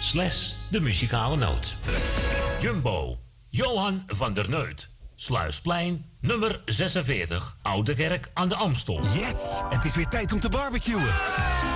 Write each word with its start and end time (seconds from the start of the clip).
slash 0.00 0.52
de 0.70 0.80
muzikale 0.80 1.36
noot. 1.36 1.76
Jumbo, 2.60 3.18
Johan 3.48 4.02
van 4.06 4.32
der 4.32 4.50
Neut. 4.50 4.88
Sluisplein, 5.14 6.04
nummer 6.20 6.62
46, 6.64 7.56
Oude 7.62 7.94
Kerk 7.94 8.30
aan 8.34 8.48
de 8.48 8.54
Amstel. 8.54 9.00
Yes, 9.02 9.60
het 9.68 9.84
is 9.84 9.94
weer 9.94 10.08
tijd 10.08 10.32
om 10.32 10.40
te 10.40 10.48
barbecuen. 10.48 11.08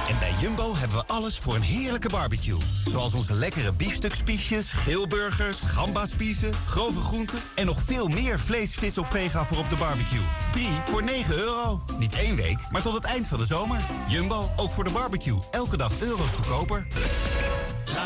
En 0.09 0.19
bij 0.19 0.35
Jumbo 0.41 0.77
hebben 0.77 0.99
we 0.99 1.07
alles 1.07 1.39
voor 1.39 1.55
een 1.55 1.63
heerlijke 1.63 2.09
barbecue. 2.09 2.59
Zoals 2.85 3.15
onze 3.15 3.35
lekkere 3.35 3.73
biefstukspiesjes, 3.73 4.71
geelburgers, 4.71 5.61
gambaspiezen, 5.61 6.53
grove 6.67 7.01
groenten... 7.01 7.39
en 7.55 7.67
nog 7.67 7.83
veel 7.83 8.09
meer 8.09 8.39
vlees, 8.39 8.75
vis 8.75 8.99
of 8.99 9.09
vega 9.09 9.45
voor 9.45 9.59
op 9.59 9.71
de 9.71 9.77
barbecue. 9.77 10.23
3 10.53 10.69
voor 10.85 11.05
9 11.05 11.37
euro. 11.37 11.83
Niet 11.99 12.15
één 12.15 12.37
week, 12.37 12.59
maar 12.71 12.83
tot 12.83 12.93
het 12.95 13.05
eind 13.05 13.29
van 13.29 13.39
de 13.39 13.47
zomer. 13.47 13.81
Jumbo, 14.09 14.51
ook 14.57 14.71
voor 14.71 14.85
de 14.85 14.91
barbecue. 14.91 15.39
Elke 15.51 15.77
dag 15.77 16.01
euro's 16.01 16.31
goedkoper. 16.35 16.87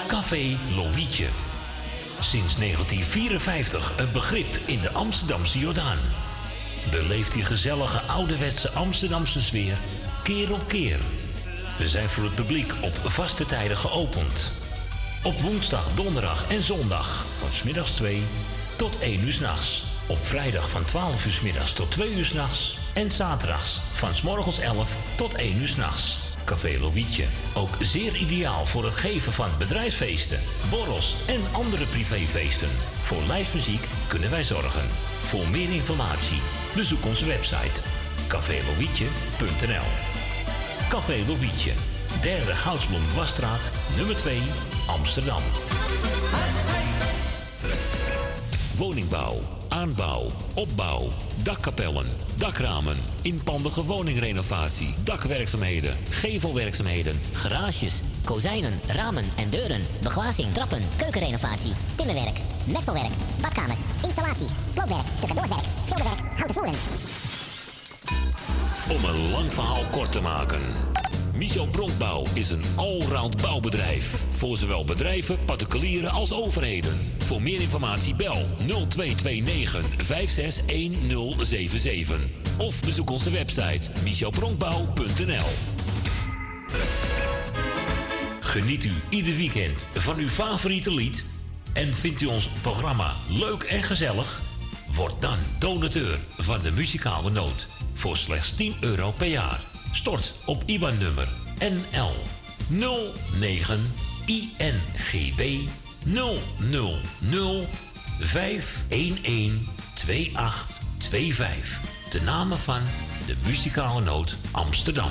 Café 0.06 0.56
Lovietje. 0.74 1.26
Sinds 2.20 2.56
1954 2.56 3.92
een 3.98 4.12
begrip 4.12 4.58
in 4.64 4.80
de 4.80 4.90
Amsterdamse 4.90 5.58
Jordaan. 5.58 5.98
Beleeft 6.90 7.32
die 7.32 7.44
gezellige 7.44 8.00
ouderwetse 8.00 8.70
Amsterdamse 8.70 9.42
sfeer 9.42 9.78
keer 10.28 10.52
op 10.52 10.68
keer. 10.68 10.98
We 11.78 11.88
zijn 11.88 12.08
voor 12.08 12.24
het 12.24 12.34
publiek 12.34 12.72
op 12.80 12.92
vaste 13.10 13.46
tijden 13.46 13.76
geopend. 13.76 14.52
Op 15.22 15.40
woensdag, 15.40 15.84
donderdag 15.94 16.50
en 16.50 16.62
zondag 16.62 17.24
van 17.38 17.52
smiddags 17.52 17.90
2 17.90 18.22
tot 18.76 18.98
1 19.00 19.24
uur 19.24 19.32
s'nachts. 19.32 19.82
Op 20.06 20.26
vrijdag 20.26 20.70
van 20.70 20.84
12 20.84 21.26
uur 21.26 21.32
s 21.32 21.40
middags 21.40 21.72
tot 21.72 21.90
2 21.90 22.14
uur 22.14 22.24
s'nachts. 22.24 22.78
En 22.94 23.10
zaterdags 23.10 23.78
van 23.92 24.14
s 24.14 24.22
morgens 24.22 24.58
11 24.58 24.92
tot 25.16 25.34
1 25.34 25.56
uur 25.60 25.68
s'nachts. 25.68 26.18
Café 26.44 26.78
Lovietje. 26.80 27.24
Ook 27.54 27.76
zeer 27.80 28.16
ideaal 28.16 28.66
voor 28.66 28.84
het 28.84 28.94
geven 28.94 29.32
van 29.32 29.48
bedrijfsfeesten, 29.58 30.40
borrels 30.70 31.14
en 31.26 31.40
andere 31.52 31.84
privéfeesten. 31.84 32.70
Voor 33.02 33.22
lijstmuziek 33.26 33.84
kunnen 34.06 34.30
wij 34.30 34.44
zorgen. 34.44 34.88
Voor 35.24 35.48
meer 35.48 35.72
informatie 35.72 36.40
bezoek 36.74 37.04
onze 37.04 37.26
website 37.26 37.80
cafélovietje.nl 38.28 40.17
Café 40.88 41.16
Lovietje, 41.26 41.72
derde 42.22 42.54
Goudsblom 42.54 43.02
Dwarsstraat, 43.12 43.70
nummer 43.96 44.16
2, 44.16 44.40
Amsterdam. 44.86 45.42
Woningbouw, 48.76 49.36
aanbouw, 49.68 50.30
opbouw, 50.54 51.08
dakkapellen, 51.42 52.06
dakramen, 52.36 52.96
inpandige 53.22 53.84
woningrenovatie, 53.84 54.94
dakwerkzaamheden, 55.04 55.96
gevelwerkzaamheden, 56.10 57.20
Garages, 57.32 58.00
kozijnen, 58.24 58.80
ramen 58.86 59.24
en 59.36 59.50
deuren, 59.50 59.86
beglazing, 60.02 60.52
trappen, 60.52 60.82
keukenrenovatie, 60.96 61.72
timmerwerk, 61.96 62.36
messelwerk, 62.72 63.12
badkamers, 63.40 63.80
installaties, 64.02 64.52
sloopwerk, 64.72 65.06
stucadoorswerk, 65.16 65.64
schilderwerk, 65.84 66.20
houten 66.36 66.54
voeren. 66.54 66.74
Om 68.88 69.04
een 69.04 69.30
lang 69.30 69.52
verhaal 69.52 69.84
kort 69.90 70.12
te 70.12 70.20
maken. 70.20 70.62
Michel 71.34 71.66
Bronkbouw 71.66 72.24
is 72.34 72.50
een 72.50 72.62
allround 72.76 73.42
bouwbedrijf. 73.42 74.24
Voor 74.28 74.56
zowel 74.56 74.84
bedrijven, 74.84 75.44
particulieren 75.44 76.10
als 76.10 76.32
overheden. 76.32 76.98
Voor 77.18 77.42
meer 77.42 77.60
informatie 77.60 78.14
bel 78.14 78.46
0229 78.56 79.84
561077. 79.96 82.18
Of 82.58 82.84
bezoek 82.84 83.10
onze 83.10 83.30
website 83.30 83.90
michelbronkbouw.nl 84.04 85.46
Geniet 88.40 88.84
u 88.84 88.92
ieder 89.08 89.36
weekend 89.36 89.84
van 89.94 90.18
uw 90.18 90.28
favoriete 90.28 90.94
lied? 90.94 91.24
En 91.72 91.94
vindt 91.94 92.20
u 92.20 92.26
ons 92.26 92.48
programma 92.62 93.12
leuk 93.28 93.62
en 93.62 93.82
gezellig? 93.82 94.40
Word 94.94 95.20
dan 95.20 95.38
donateur 95.58 96.18
van 96.38 96.62
de 96.62 96.70
muzikale 96.70 97.30
noot 97.30 97.66
voor 97.98 98.16
slechts 98.16 98.54
10 98.54 98.74
euro 98.80 99.12
per 99.12 99.26
jaar. 99.26 99.60
Stort 99.92 100.34
op 100.44 100.62
IBAN-nummer 100.66 101.28
NL 101.58 102.14
09 102.68 103.92
INGB 104.26 105.68
000 106.04 107.66
511 108.20 109.52
2825. 109.94 111.80
De 112.10 112.20
namen 112.22 112.58
van 112.58 112.80
de 113.26 113.34
muzikale 113.46 114.00
noot 114.00 114.36
Amsterdam. 114.50 115.10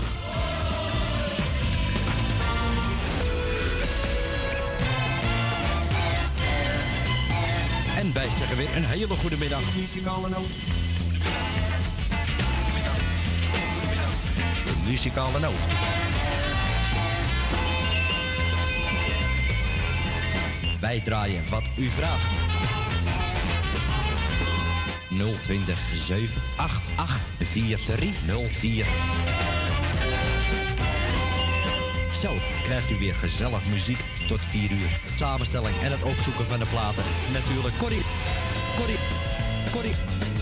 En 7.97 8.13
wij 8.13 8.29
zeggen 8.37 8.57
weer 8.57 8.75
een 8.75 8.85
hele 8.85 9.15
goede 9.15 9.37
middag. 9.37 9.75
Muzikale 9.75 10.29
noot. 10.29 10.86
Muzikale 14.87 15.39
noot. 15.39 15.55
Wij 20.79 20.99
draaien 20.99 21.43
wat 21.49 21.69
u 21.77 21.89
vraagt. 21.89 22.47
020 25.41 25.79
788 25.95 27.31
4304. 27.37 28.85
Zo 32.21 32.29
krijgt 32.63 32.91
u 32.91 32.95
weer 32.95 33.13
gezellig 33.13 33.65
muziek 33.69 33.99
tot 34.27 34.39
4 34.39 34.71
uur. 34.71 34.99
Samenstelling 35.15 35.75
en 35.83 35.91
het 35.91 36.03
opzoeken 36.03 36.45
van 36.45 36.59
de 36.59 36.65
platen. 36.65 37.03
Natuurlijk 37.33 37.77
Corrie. 37.77 38.01
Corrie. 38.75 38.99
Corrie. 39.71 40.36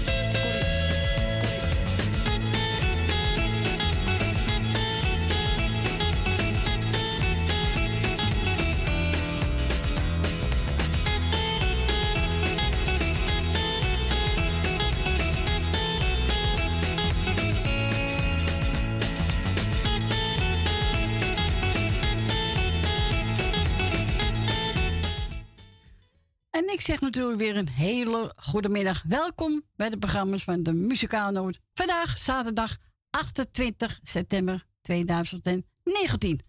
Zeg 26.86 27.00
natuurlijk 27.00 27.40
weer 27.40 27.58
een 27.58 27.70
hele 27.70 28.34
goede 28.36 28.70
middag. 28.70 29.04
Welkom 29.08 29.64
bij 29.76 29.90
de 29.90 29.98
programma's 29.98 30.44
van 30.44 30.64
de 30.64 30.74
Muzikaalnoot. 30.74 31.60
Vandaag 31.74 32.18
zaterdag 32.18 32.78
28 33.10 34.00
september 34.04 34.68
2019. 34.82 36.40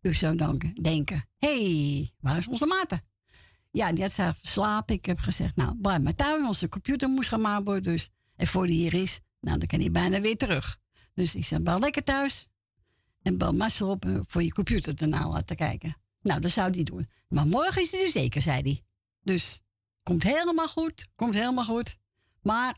U 0.00 0.14
zou 0.14 0.36
dan 0.36 0.74
denken, 0.82 1.28
hey, 1.38 2.10
waar 2.20 2.38
is 2.38 2.46
onze 2.46 2.66
maten? 2.66 3.02
Ja, 3.70 3.92
die 3.92 4.02
had 4.02 4.12
zelf 4.12 4.38
slapen. 4.42 4.94
Ik 4.94 5.06
heb 5.06 5.18
gezegd, 5.18 5.56
nou, 5.56 5.76
blijf 5.76 6.02
maar 6.02 6.14
thuis. 6.14 6.46
Onze 6.46 6.68
computer 6.68 7.08
moest 7.08 7.28
gemaakt 7.28 7.64
worden. 7.64 7.82
Dus, 7.82 8.08
en 8.36 8.46
voor 8.46 8.66
die 8.66 8.76
hier 8.76 9.02
is, 9.02 9.20
nou, 9.40 9.58
dan 9.58 9.66
kan 9.66 9.80
hij 9.80 9.90
bijna 9.90 10.20
weer 10.20 10.36
terug. 10.36 10.78
Dus 11.14 11.34
ik 11.34 11.44
zei, 11.44 11.62
bel 11.62 11.78
lekker 11.78 12.02
thuis. 12.02 12.48
En 13.22 13.38
bel 13.38 13.52
Marcel 13.52 13.88
op 13.88 14.04
voor 14.20 14.42
je 14.42 14.52
computer 14.52 14.94
erna 14.96 15.28
laten 15.28 15.56
kijken. 15.56 15.96
Nou, 16.22 16.40
dat 16.40 16.50
zou 16.50 16.70
hij 16.70 16.82
doen. 16.82 17.08
Maar 17.28 17.46
morgen 17.46 17.82
is 17.82 17.90
hij 17.90 18.02
er 18.02 18.08
zeker, 18.08 18.42
zei 18.42 18.60
hij. 18.60 18.82
Dus 19.22 19.60
komt 20.02 20.22
helemaal 20.22 20.68
goed, 20.68 21.08
komt 21.14 21.34
helemaal 21.34 21.64
goed. 21.64 21.96
Maar 22.42 22.76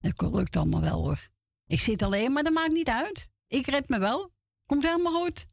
het 0.00 0.22
lukt 0.32 0.56
allemaal 0.56 0.80
wel 0.80 1.02
hoor. 1.02 1.28
Ik 1.66 1.80
zit 1.80 2.02
alleen, 2.02 2.32
maar 2.32 2.42
dat 2.42 2.52
maakt 2.52 2.72
niet 2.72 2.88
uit. 2.88 3.28
Ik 3.48 3.66
red 3.66 3.88
me 3.88 3.98
wel. 3.98 4.30
Komt 4.66 4.82
helemaal 4.82 5.22
goed. 5.22 5.46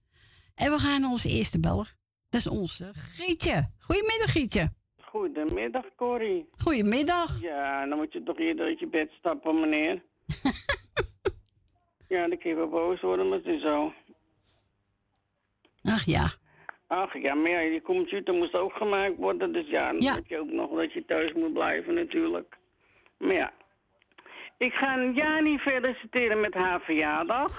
En 0.56 0.72
we 0.72 0.78
gaan 0.78 1.02
naar 1.02 1.10
onze 1.10 1.30
eerste 1.30 1.60
beller. 1.60 1.96
Dat 2.30 2.40
is 2.40 2.48
onze 2.48 2.92
Gietje. 2.94 3.72
Goedemiddag 3.80 4.32
Gietje. 4.32 4.74
Goedemiddag, 4.98 5.86
Corrie. 5.96 6.50
Goedemiddag. 6.58 7.42
Ja, 7.42 7.86
dan 7.86 7.98
moet 7.98 8.14
je 8.14 8.24
toch 8.24 8.40
eerder 8.40 8.66
uit 8.66 8.80
je 8.80 8.88
bed 8.88 9.12
stappen, 9.12 9.60
meneer. 9.60 10.04
ja, 12.14 12.28
dan 12.28 12.38
kun 12.38 12.50
je 12.50 12.56
wel 12.56 12.70
boos 12.70 13.02
worden, 13.02 13.30
maar 13.30 13.38
het 13.38 13.48
is 13.48 13.62
zo. 13.62 13.94
Ach 15.84 16.06
ja. 16.06 16.32
Ach 16.92 17.14
ja, 17.22 17.34
maar 17.34 17.50
ja, 17.52 17.70
die 17.70 17.82
computer 17.82 18.34
moest 18.34 18.56
ook 18.56 18.74
gemaakt 18.74 19.16
worden. 19.18 19.54
Dus 19.54 19.68
ja, 19.68 19.92
dan 19.92 20.02
Ja. 20.02 20.14
heb 20.14 20.26
je 20.28 20.40
ook 20.40 20.52
nog 20.52 20.76
dat 20.76 20.94
je 20.94 21.06
thuis 21.06 21.34
moet 21.34 21.54
blijven 21.54 21.94
natuurlijk. 21.94 22.58
Maar 23.18 23.34
ja. 23.34 23.54
Ik 24.58 24.74
ga 24.74 25.04
Jani 25.14 25.60
feliciteren 25.60 26.40
met 26.40 26.54
haar 26.54 26.82
verjaardag. 26.82 27.52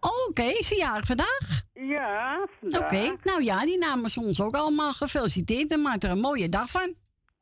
Oh, 0.00 0.28
Oké, 0.28 0.42
is 0.42 0.66
ze 0.68 0.76
jarig 0.76 1.06
vandaag? 1.06 1.62
Ja, 1.74 2.46
Oké, 2.60 3.16
nou 3.22 3.42
ja, 3.44 3.60
die 3.64 3.78
namens 3.78 4.16
ons 4.18 4.40
ook 4.40 4.54
allemaal 4.54 4.92
gefeliciteerd 4.92 5.70
en 5.70 5.82
maakt 5.82 6.04
er 6.04 6.10
een 6.10 6.20
mooie 6.20 6.48
dag 6.48 6.70
van. 6.70 6.94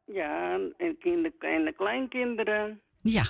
Ja, 0.04 0.58
en, 0.76 0.96
kinder, 0.98 1.32
en 1.38 1.64
de 1.64 1.72
kleinkinderen. 1.72 2.80
Ja, 3.02 3.22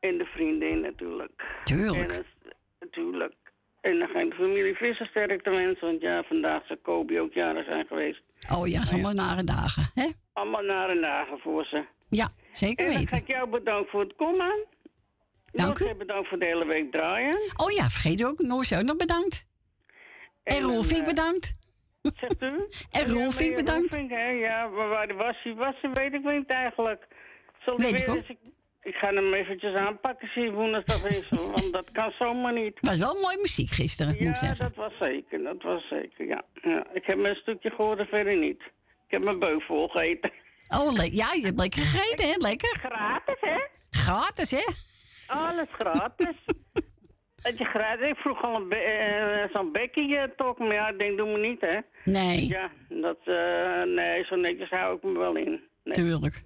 En 0.00 0.18
de 0.18 0.24
vriendin 0.24 0.80
natuurlijk. 0.80 1.42
tuurlijk. 1.64 2.10
En 2.12 2.24
natuurlijk. 2.80 3.34
En 3.84 3.98
dan 3.98 4.08
ga 4.08 4.18
ik 4.20 4.30
de 4.30 4.36
familie 4.36 4.74
Visser 4.74 5.06
sterk 5.06 5.42
te 5.42 5.50
wensen. 5.50 5.86
Want 5.86 6.00
ja, 6.00 6.22
vandaag 6.22 6.66
zou 6.66 6.78
Kobe 6.82 7.20
ook 7.20 7.32
jarig 7.32 7.64
zijn 7.64 7.86
geweest. 7.86 8.20
Oh 8.52 8.66
ja, 8.68 8.84
zomaar 8.84 9.14
nare 9.14 9.44
dagen, 9.44 9.90
hè? 9.94 10.06
Allemaal 10.32 10.62
nare 10.62 11.00
dagen 11.00 11.38
voor 11.38 11.64
ze. 11.64 11.84
Ja, 12.08 12.28
zeker 12.52 12.84
En 12.86 12.92
dan 12.92 12.94
ga 12.94 12.98
weten. 13.00 13.16
ik 13.16 13.26
jou 13.26 13.48
bedanken 13.48 13.90
voor 13.90 14.00
het 14.00 14.14
komen. 14.16 14.66
Dank 15.52 15.78
u. 15.78 15.94
Bedankt 15.94 16.28
voor 16.28 16.38
de 16.38 16.44
hele 16.44 16.66
week 16.66 16.92
draaien. 16.92 17.38
Oh 17.56 17.70
ja, 17.70 17.88
vergeet 17.88 18.24
ook, 18.24 18.38
Noors 18.38 18.72
ook 18.74 18.82
nog 18.82 18.96
bedankt. 18.96 19.46
En 20.44 20.60
Rolfie 20.62 21.00
eh, 21.00 21.04
bedankt. 21.06 21.56
Zegt 22.02 22.42
u? 22.42 22.66
En 23.00 23.12
Rolfie, 23.12 23.50
Ja, 23.50 23.56
bedankt. 23.56 23.94
Rolfie, 23.94 24.16
hè, 24.16 24.28
ja, 24.28 24.66
maar 24.66 24.88
waar 24.88 25.14
was, 25.16 25.36
die 25.44 25.54
was, 25.54 25.74
weet 25.94 26.12
ik 26.12 26.24
niet 26.24 26.46
eigenlijk. 26.50 27.06
Zal 27.64 27.76
Weet 27.76 27.92
ik 28.00 28.06
weer 28.06 28.10
ook. 28.10 28.16
eens- 28.28 28.38
ik, 28.84 28.94
ga 28.94 29.12
hem 29.14 29.34
eventjes 29.34 29.74
aanpakken, 29.74 30.28
zie 30.28 30.50
hoe 30.50 30.70
dat 30.70 30.86
dat 30.86 31.06
is. 31.06 31.28
want 31.28 31.72
dat 31.72 31.90
kan 31.92 32.12
zomaar 32.18 32.52
niet. 32.52 32.78
Was 32.80 32.98
wel 32.98 33.20
mooi 33.20 33.36
muziek 33.40 33.70
gisteren, 33.70 34.12
moet 34.12 34.20
ik 34.20 34.26
Ja, 34.28 34.34
zeggen. 34.34 34.58
dat 34.64 34.74
was 34.74 34.92
zeker, 34.98 35.42
dat 35.42 35.62
was 35.62 35.88
zeker, 35.88 36.26
ja. 36.26 36.42
ja. 36.62 36.86
Ik 36.92 37.04
heb 37.06 37.18
mijn 37.18 37.36
stukje 37.36 37.70
gehoord 37.70 37.98
en 37.98 38.06
verder 38.06 38.36
niet. 38.36 38.60
Ik 39.06 39.10
heb 39.10 39.24
mijn 39.24 39.38
beuk 39.38 39.62
vol 39.62 39.88
gegeten. 39.88 40.32
Oh, 40.68 40.92
le- 40.92 41.08
ja, 41.12 41.32
je 41.32 41.44
hebt 41.44 41.58
lekker 41.58 41.82
gegeten, 41.82 42.28
hè? 42.28 42.34
Lekker. 42.38 42.78
Gratis, 42.78 43.36
hè? 43.40 43.56
Gratis, 43.90 44.50
hè? 44.50 44.64
Alles 45.26 45.66
gratis. 45.70 46.34
Dat 47.42 47.58
je 47.58 47.64
gratis. 47.64 48.08
Ik 48.08 48.16
vroeg 48.16 48.42
al 48.42 48.54
een 48.56 48.68
be- 48.68 48.76
eh, 48.76 49.54
zo'n 49.54 49.72
bekkie 49.72 50.16
eh, 50.16 50.28
toch, 50.36 50.58
maar 50.58 50.72
ja, 50.72 50.88
ik 50.88 50.98
denk, 50.98 51.16
doe 51.18 51.32
me 51.32 51.38
niet, 51.38 51.60
hè. 51.60 51.78
Nee, 52.04 52.46
Ja, 52.48 52.70
dat, 52.88 53.18
eh, 53.24 53.82
nee, 53.82 54.24
zo 54.24 54.36
netjes 54.36 54.70
hou 54.70 54.96
ik 54.96 55.02
me 55.02 55.18
wel 55.18 55.36
in. 55.36 55.60
Nee. 55.84 55.94
tuurlijk. 55.94 56.42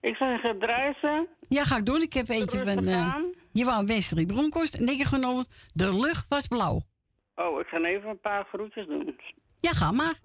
Ik 0.00 0.16
zou 0.16 0.38
zeggen. 0.42 1.28
Ja, 1.48 1.64
ga 1.64 1.76
ik 1.76 1.86
doen. 1.86 2.02
Ik 2.02 2.12
heb 2.12 2.28
eentje 2.28 2.58
van... 2.58 2.86
eh, 2.86 3.14
aan. 3.14 3.32
je 3.52 3.64
wou 3.64 3.86
Westerie 3.86 4.26
Bronkhorst 4.26 4.74
en 4.74 4.88
ik 4.88 4.98
heb 4.98 5.06
genomen. 5.06 5.44
De 5.72 5.98
lucht 6.00 6.28
was 6.28 6.46
blauw. 6.46 6.82
Oh, 7.34 7.60
ik 7.60 7.66
ga 7.66 7.80
even 7.80 8.08
een 8.08 8.20
paar 8.20 8.44
groetjes 8.44 8.86
doen. 8.86 9.18
Ja, 9.56 9.70
ga 9.70 9.90
maar. 9.92 10.18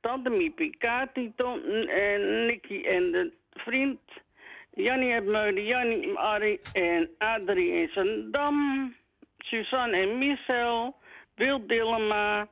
Tante 0.00 0.30
Miepie, 0.30 0.76
Kati, 0.78 1.32
Tom 1.36 1.58
en 1.88 2.46
Nicky 2.46 2.82
en 2.82 3.12
de 3.12 3.32
vriend. 3.50 4.00
Jannie 4.74 5.12
uit 5.12 5.24
Meuden, 5.24 5.64
Jannie, 5.64 6.18
Arie 6.18 6.60
en 6.72 7.10
Adrie 7.18 7.72
in 7.72 7.88
Zandam. 7.92 8.94
Suzanne 9.38 9.96
en 9.96 10.18
Michel. 10.18 10.96
Wil 11.34 11.66
Dillema. 11.66 12.48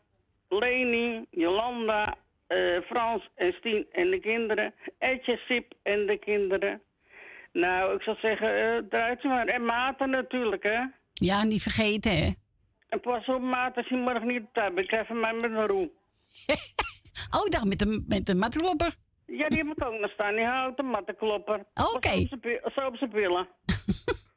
Leni, 0.48 1.24
Jolanda, 1.30 2.16
eh, 2.48 2.80
Frans 2.86 3.28
en 3.34 3.52
Stien 3.52 3.86
en 3.92 4.10
de 4.10 4.20
kinderen. 4.20 4.74
Etje, 4.98 5.36
Sip 5.48 5.72
en 5.82 6.06
de 6.06 6.18
kinderen. 6.18 6.82
Nou, 7.52 7.94
ik 7.94 8.02
zou 8.02 8.16
zeggen, 8.20 8.56
eh 8.56 8.82
draait 8.90 9.20
ze 9.20 9.28
maar. 9.28 9.46
En 9.46 9.64
Maarten 9.64 10.10
natuurlijk, 10.10 10.62
hè. 10.62 10.80
Ja, 11.12 11.44
niet 11.44 11.62
vergeten, 11.62 12.16
hè? 12.16 12.30
En 12.88 13.00
pas 13.00 13.28
op, 13.28 13.40
Maarten, 13.40 13.76
als 13.82 13.88
je 13.88 13.96
morgen 13.96 14.26
niet 14.26 14.40
op 14.42 14.52
tijd 14.52 14.74
bent, 14.74 14.86
krijg 14.86 15.06
van 15.06 15.20
mij 15.20 15.32
met 15.32 15.44
een 15.50 15.66
roe. 15.66 15.90
Oh, 17.30 17.44
dag 17.48 17.64
met 17.64 17.78
de, 17.78 18.04
met 18.08 18.26
de 18.26 18.34
matklopper. 18.34 18.94
Ja, 19.26 19.48
die 19.48 19.58
heb 19.58 19.66
ik 19.66 19.84
ook 19.84 20.00
nog 20.00 20.10
staan. 20.10 20.34
Die 20.34 20.44
houdt 20.44 20.78
een 20.78 20.86
mattenklopper. 20.86 21.64
Oké. 21.94 22.08
Zo 22.08 22.16
op 22.20 22.28
zijn 22.28 22.40
pi- 22.40 22.60
Zo 22.74 23.46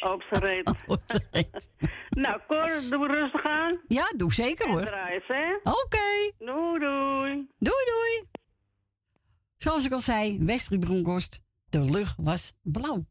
op 0.00 0.22
zijn 0.30 0.40
pillen. 0.40 0.76
op 0.86 1.02
zijn 1.06 1.26
reet. 1.30 1.70
Nou, 2.10 2.40
Cor, 2.48 2.80
doe 2.90 3.06
rustig 3.06 3.44
aan. 3.44 3.80
ja, 3.88 4.12
doe 4.16 4.32
zeker 4.32 4.68
hoor. 4.70 4.80
Draai 4.84 5.14
eens, 5.14 5.24
hè. 5.26 5.54
Oké, 5.62 6.32
Doei, 6.38 6.78
doei. 6.78 7.48
doei 7.58 7.84
doei. 7.84 8.24
Zoals 9.56 9.84
ik 9.84 9.92
al 9.92 10.00
zei, 10.00 10.38
Westerie 10.40 10.78
Bronkhorst. 10.78 11.40
De 11.68 11.84
lucht 11.84 12.14
was 12.16 12.52
blauw. 12.62 13.04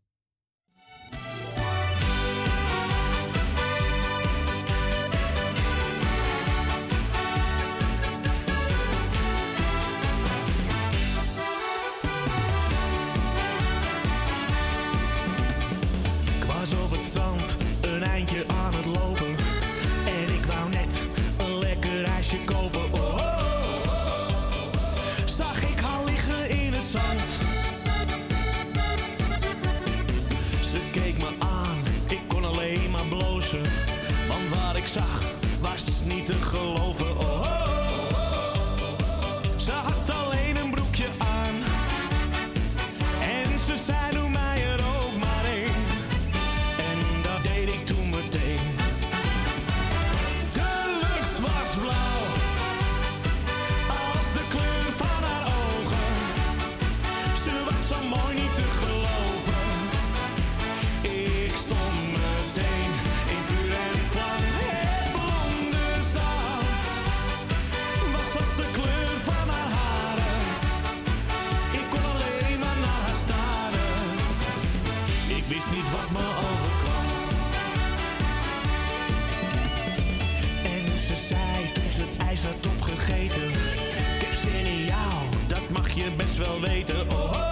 Wel 86.41 86.59
weten. 86.59 86.95
Oh, 87.09 87.31
oh, 87.33 87.50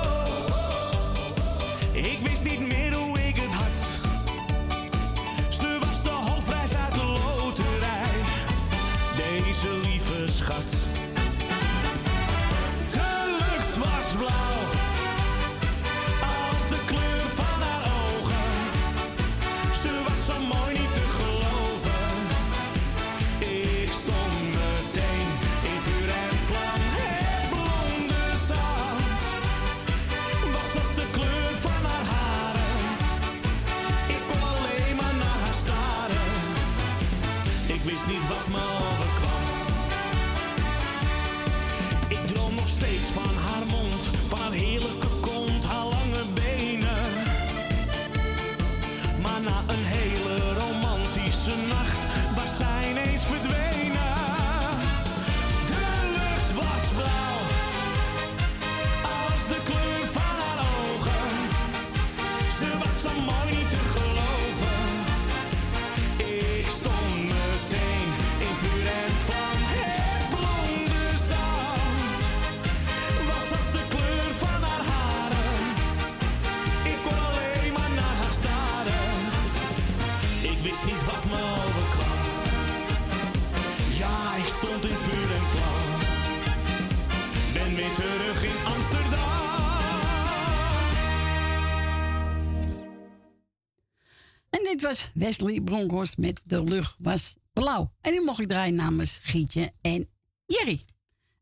Wesley 95.20 95.62
Bronkhorst 95.62 96.18
met 96.18 96.42
De 96.44 96.64
Lucht 96.64 96.96
was 97.00 97.38
blauw. 97.54 97.92
En 98.02 98.12
die 98.12 98.22
mocht 98.22 98.40
ik 98.40 98.48
draaien 98.48 98.76
namens 98.76 99.20
Gietje 99.24 99.72
en 99.82 100.10
Jerry. 100.46 100.82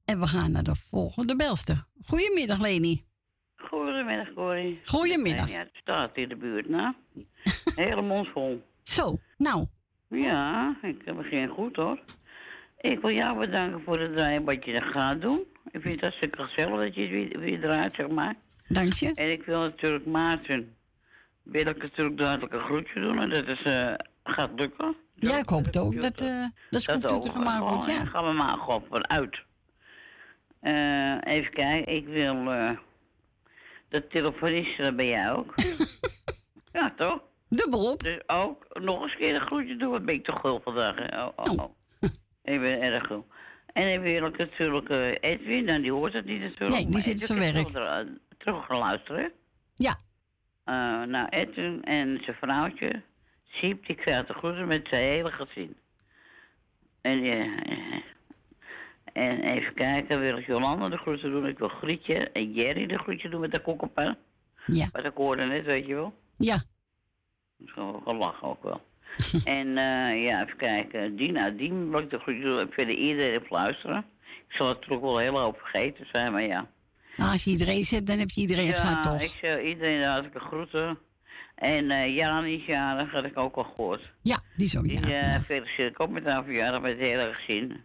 En 0.05 0.19
we 0.19 0.27
gaan 0.27 0.51
naar 0.51 0.63
de 0.63 0.75
volgende 0.75 1.35
belster. 1.35 1.85
Goedemiddag, 2.05 2.61
Leni. 2.61 3.01
Goedemiddag, 3.55 4.33
Corrie. 4.33 4.79
Goedemiddag. 4.83 5.49
Ja, 5.49 5.59
het 5.59 5.69
staat 5.73 6.17
in 6.17 6.29
de 6.29 6.35
buurt, 6.35 6.69
nou. 6.69 6.93
Hele 7.75 8.01
mond 8.01 8.27
vol. 8.27 8.63
Zo, 8.83 9.19
nou. 9.37 9.65
Ja, 10.09 10.77
ik 10.81 11.15
begin 11.15 11.47
goed 11.47 11.75
hoor. 11.75 11.99
Ik 12.81 12.99
wil 13.01 13.11
jou 13.11 13.39
bedanken 13.39 13.81
voor 13.81 13.99
het 13.99 14.13
draaien 14.13 14.43
wat 14.43 14.65
je 14.65 14.81
gaat 14.81 15.21
doen. 15.21 15.43
Ik 15.71 15.81
vind 15.81 15.93
het 15.93 16.01
hartstikke 16.01 16.43
gezellig 16.43 16.79
dat 16.79 16.95
je 16.95 17.01
het 17.01 17.09
weer, 17.09 17.39
weer 17.39 17.59
draait, 17.59 17.95
zeg 17.95 18.07
maar. 18.07 18.35
Dank 18.67 18.93
je. 18.93 19.13
En 19.13 19.31
ik 19.31 19.43
wil 19.43 19.59
natuurlijk 19.59 20.05
Maarten, 20.05 20.75
wil 21.51 21.65
ik 21.65 21.81
natuurlijk 21.81 22.17
duidelijk 22.17 22.53
een 22.53 22.59
groetje 22.59 22.99
doen. 22.99 23.19
En 23.19 23.29
dat 23.29 23.47
is, 23.47 23.63
eh, 23.63 23.93
gaat 24.23 24.49
lukken. 24.55 24.95
Ja, 25.15 25.37
ik 25.37 25.49
hoop 25.49 25.65
het 25.65 25.77
ook. 25.77 26.01
Dat, 26.01 26.21
eh 26.21 26.45
dat 26.69 26.79
is 26.79 26.87
goed 26.87 27.09
wordt, 27.09 27.29
gewoon, 27.29 27.83
ja. 27.87 28.05
Gaan 28.05 28.25
we 28.25 28.31
maar 28.31 28.57
gewoon 28.57 28.83
vanuit. 28.89 29.43
Eh 30.59 31.17
even 31.23 31.53
kijken, 31.53 31.93
ik 31.93 32.05
wil 32.05 32.35
uh, 32.35 32.71
de 33.89 34.07
telefoniste 34.07 34.93
bij 34.95 35.07
jou 35.07 35.37
ook. 35.37 35.53
ja, 36.73 36.93
toch? 36.97 37.21
Dubbel 37.47 37.91
op. 37.91 38.03
Dus 38.03 38.19
ook 38.27 38.79
nog 38.79 39.01
eens 39.01 39.15
keer 39.15 39.35
een 39.35 39.41
groetje 39.41 39.77
doen. 39.77 39.91
Wat 39.91 40.05
ben 40.05 40.15
ik 40.15 40.23
toch 40.23 40.39
gul 40.39 40.61
vandaag, 40.63 40.95
hè? 40.97 41.23
Oh, 41.25 41.31
oh, 41.35 41.59
oh. 41.59 41.73
ik 42.43 42.59
ben 42.59 42.81
erg 42.81 43.07
gul. 43.07 43.27
En 43.73 43.93
dan 43.93 44.01
wil 44.01 44.25
ik 44.25 44.37
natuurlijk 44.37 44.89
Edwin, 45.23 45.65
nou 45.65 45.81
die 45.81 45.91
hoort 45.91 46.13
het 46.13 46.25
niet 46.25 46.41
natuurlijk. 46.41 46.73
Nee, 46.73 46.85
die 46.85 46.99
zit 46.99 47.19
zijn 47.19 47.53
werk. 47.53 47.67
Terug 48.37 48.65
gaan 48.65 48.77
luisteren. 48.77 49.31
Ja. 49.75 49.95
Eh, 50.67 51.03
nou, 51.03 51.27
Edwin 51.29 51.83
en 51.83 52.19
zijn 52.23 52.35
vrouwtje, 52.35 53.01
Siep, 53.49 53.85
die 53.85 53.95
krijgt 53.95 54.27
de 54.27 54.33
groeten 54.33 54.67
met 54.67 54.87
zijn 54.87 55.01
hele 55.01 55.31
gezin. 55.31 55.75
En, 57.01 57.23
eh, 57.23 58.01
en 59.13 59.41
even 59.41 59.73
kijken, 59.73 60.19
wil 60.19 60.37
ik 60.37 60.45
Jolanda 60.45 60.89
de 60.89 60.97
groeten 60.97 61.31
doen. 61.31 61.47
Ik 61.47 61.57
wil 61.57 61.67
Grietje 61.67 62.31
en 62.31 62.53
Jerry 62.53 62.85
de 62.85 62.97
groetje 62.97 63.29
doen 63.29 63.39
met 63.39 63.51
de 63.51 63.61
kokkenpan. 63.61 64.15
Ja. 64.65 64.89
Wat 64.91 65.05
ik 65.05 65.15
hoorde 65.15 65.45
net, 65.45 65.65
weet 65.65 65.85
je 65.85 65.93
wel. 65.93 66.13
Ja. 66.37 66.55
Dat 67.57 67.67
is 67.67 67.73
gewoon 67.73 68.01
wel 68.05 68.15
lachen 68.15 68.47
ook 68.47 68.63
wel. 68.63 68.81
en 69.57 69.67
eh, 69.77 70.23
ja, 70.23 70.43
even 70.43 70.57
kijken. 70.57 71.15
Dina, 71.15 71.49
Dien 71.49 71.89
wil 71.89 71.99
ik 71.99 72.09
de 72.09 72.19
groetje 72.19 72.43
doen. 72.43 72.59
Ik 72.59 72.73
verder 72.73 72.95
iedereen 72.95 73.33
even 73.33 73.47
luisteren. 73.49 74.05
Ik 74.47 74.55
zal 74.55 74.69
het 74.69 74.81
toch 74.81 74.99
wel 74.99 75.17
heel 75.17 75.39
hoop 75.39 75.59
vergeten 75.59 76.07
zijn, 76.11 76.31
maar 76.31 76.43
ja. 76.43 76.67
Nou, 77.17 77.31
als 77.31 77.43
je 77.43 77.49
iedereen 77.49 77.83
zet, 77.85 78.07
dan 78.07 78.17
heb 78.17 78.29
je 78.29 78.41
iedereen 78.41 78.73
gehad, 78.73 79.03
Ja, 79.03 79.11
toch? 79.11 79.21
ik 79.21 79.37
zou 79.41 79.61
iedereen 79.61 80.03
hartelijke 80.03 80.39
groeten. 80.39 80.99
En 81.55 81.91
eh 81.91 82.15
Jan 82.15 82.45
is 82.45 82.65
jarig, 82.65 83.11
had 83.11 83.23
ik 83.23 83.37
ook 83.37 83.55
al 83.55 83.63
gehoord. 83.63 84.13
Ja, 84.21 84.39
die 84.55 84.77
ook 84.77 84.83
Die 84.83 85.01
eh 85.01 85.21
ja. 85.23 85.39
feliciteer 85.41 85.85
ik 85.85 85.99
ook 85.99 86.09
met 86.09 86.25
haar 86.25 86.43
verjaardag 86.43 86.81
met 86.81 86.91
het 86.91 86.99
hele 86.99 87.33
gezin. 87.33 87.81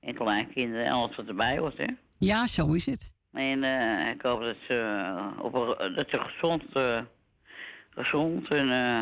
En 0.00 0.14
kleinkinderen 0.14 0.84
en 0.86 0.92
alles 0.92 1.16
wat 1.16 1.26
erbij 1.26 1.58
hoort, 1.58 1.76
hè. 1.78 1.86
Ja, 2.18 2.46
zo 2.46 2.72
is 2.72 2.86
het. 2.86 3.10
En 3.32 3.64
eh, 3.64 4.10
ik 4.10 4.22
hoop 4.22 4.40
dat 4.40 4.56
ze, 4.66 4.74
eh, 4.74 5.44
op 5.44 5.54
een, 5.54 5.94
dat 5.94 6.10
ze 6.10 6.18
gezond, 6.18 6.62
eh, 6.72 7.00
gezond 7.90 8.48
en 8.48 8.70
eh, 8.70 9.00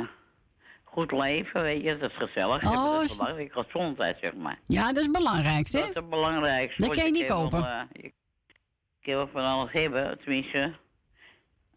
goed 0.85 1.13
leven, 1.13 1.63
weet 1.63 1.83
je. 1.83 1.97
Dat 1.99 2.11
is 2.11 2.17
gezellig. 2.17 2.65
Oh, 2.65 2.93
dat 2.93 3.03
is- 3.03 3.17
belangrijk, 3.17 3.53
gezondheid, 3.53 4.17
zeg 4.21 4.35
maar. 4.35 4.59
Ja, 4.65 4.87
dat 4.87 4.97
is 4.97 5.03
het 5.03 5.13
belangrijkste, 5.13 5.77
Dat 5.77 5.85
hè? 5.85 5.91
is 5.91 5.97
het 5.97 6.11
belangrijkste. 6.11 6.83
Dat 6.87 6.97
kan 6.97 7.05
je 7.05 7.13
niet 7.13 7.27
kopen. 7.27 7.59
eh, 7.93 8.11
kan 9.03 9.15
wel 9.15 9.29
van 9.33 9.45
alles 9.45 9.73
hebben, 9.73 10.19
tenminste. 10.19 10.73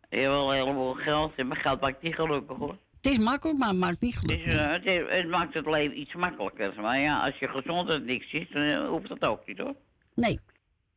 Je 0.10 0.20
wel 0.20 0.54
een 0.54 0.60
heleboel 0.60 0.94
geld, 0.94 1.44
maar 1.44 1.58
geld 1.58 1.82
maakt 1.82 2.02
niet 2.02 2.16
gelukkig, 2.16 2.58
hoor. 2.58 2.78
Het 3.02 3.12
is 3.12 3.18
makkelijk, 3.18 3.58
maar 3.58 3.70
het 3.70 3.78
maakt 3.78 4.02
niet 4.02 4.12
Dus, 4.12 4.20
gelukkig. 4.20 4.54
eh, 4.56 4.72
het, 4.72 4.86
is- 4.86 5.18
het 5.20 5.28
maakt 5.30 5.54
het 5.54 5.66
leven 5.66 6.00
iets 6.00 6.14
makkelijker. 6.14 6.74
Maar 6.82 7.00
ja, 7.00 7.20
als 7.26 7.38
je 7.40 7.48
gezondheid 7.48 8.04
niks 8.06 8.32
is, 8.34 8.46
dan 8.50 8.62
eh, 8.64 8.88
hoeft 8.88 9.08
dat 9.08 9.22
ook 9.26 9.48
niet, 9.48 9.58
hoor. 9.58 9.76
Nee. 10.16 10.40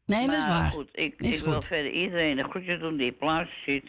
Nee, 0.06 0.26
dat 0.26 0.34
is 0.34 0.40
Maar 0.40 0.48
waar. 0.48 0.70
goed, 0.70 0.88
ik, 0.92 1.14
ik 1.20 1.44
wil 1.44 1.62
verder 1.62 1.90
iedereen 1.90 2.38
een 2.38 2.50
groetje 2.50 2.78
doen 2.78 2.96
die 2.96 3.12
plaats 3.12 3.50
zit. 3.64 3.84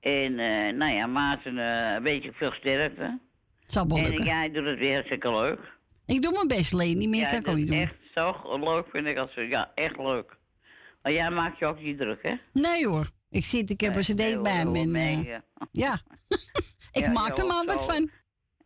En 0.00 0.38
eh, 0.38 0.72
nou 0.74 0.92
ja, 0.92 1.06
Maarten, 1.06 1.56
een 1.56 2.02
beetje 2.02 2.32
veel 2.32 2.52
sterkte. 2.52 3.18
Het 3.60 3.72
zal 3.72 3.86
wel 3.88 3.98
En 3.98 4.22
jij 4.24 4.50
doet 4.50 4.64
het 4.64 4.78
weer 4.78 4.92
hartstikke 4.94 5.30
leuk. 5.30 5.58
Ik 6.06 6.22
doe 6.22 6.32
mijn 6.32 6.48
best, 6.48 6.72
Leni. 6.72 7.08
Meer 7.08 7.20
ja, 7.20 7.26
kan 7.28 7.38
ik 7.38 7.48
ook 7.48 7.54
niet 7.56 7.66
doen. 7.66 7.76
echt 7.80 7.94
zo 8.14 8.58
leuk 8.58 8.86
vind 8.92 9.06
ik 9.06 9.16
als 9.18 9.34
ja, 9.34 9.70
echt 9.74 9.96
leuk. 9.98 10.36
Maar 11.02 11.12
jij 11.12 11.30
maakt 11.30 11.58
je 11.58 11.66
ook 11.66 11.80
niet 11.80 11.98
druk, 11.98 12.22
hè? 12.22 12.34
Nee 12.52 12.86
hoor. 12.86 13.10
Ik 13.30 13.44
zit, 13.44 13.70
ik 13.70 13.80
heb 13.80 13.96
een 13.96 14.16
Nee, 14.16 14.32
cd 14.34 14.42
bij 14.42 14.62
hoor, 14.62 14.72
me. 14.72 14.78
en, 14.78 14.90
nee, 14.90 15.16
eh, 15.16 15.24
ja. 15.26 15.42
ja. 15.72 15.98
ik 16.92 17.04
Ja, 17.06 17.12
maak 17.12 17.38
er 17.38 17.46
maar 17.46 17.64
wat 17.64 17.84
van. 17.84 18.10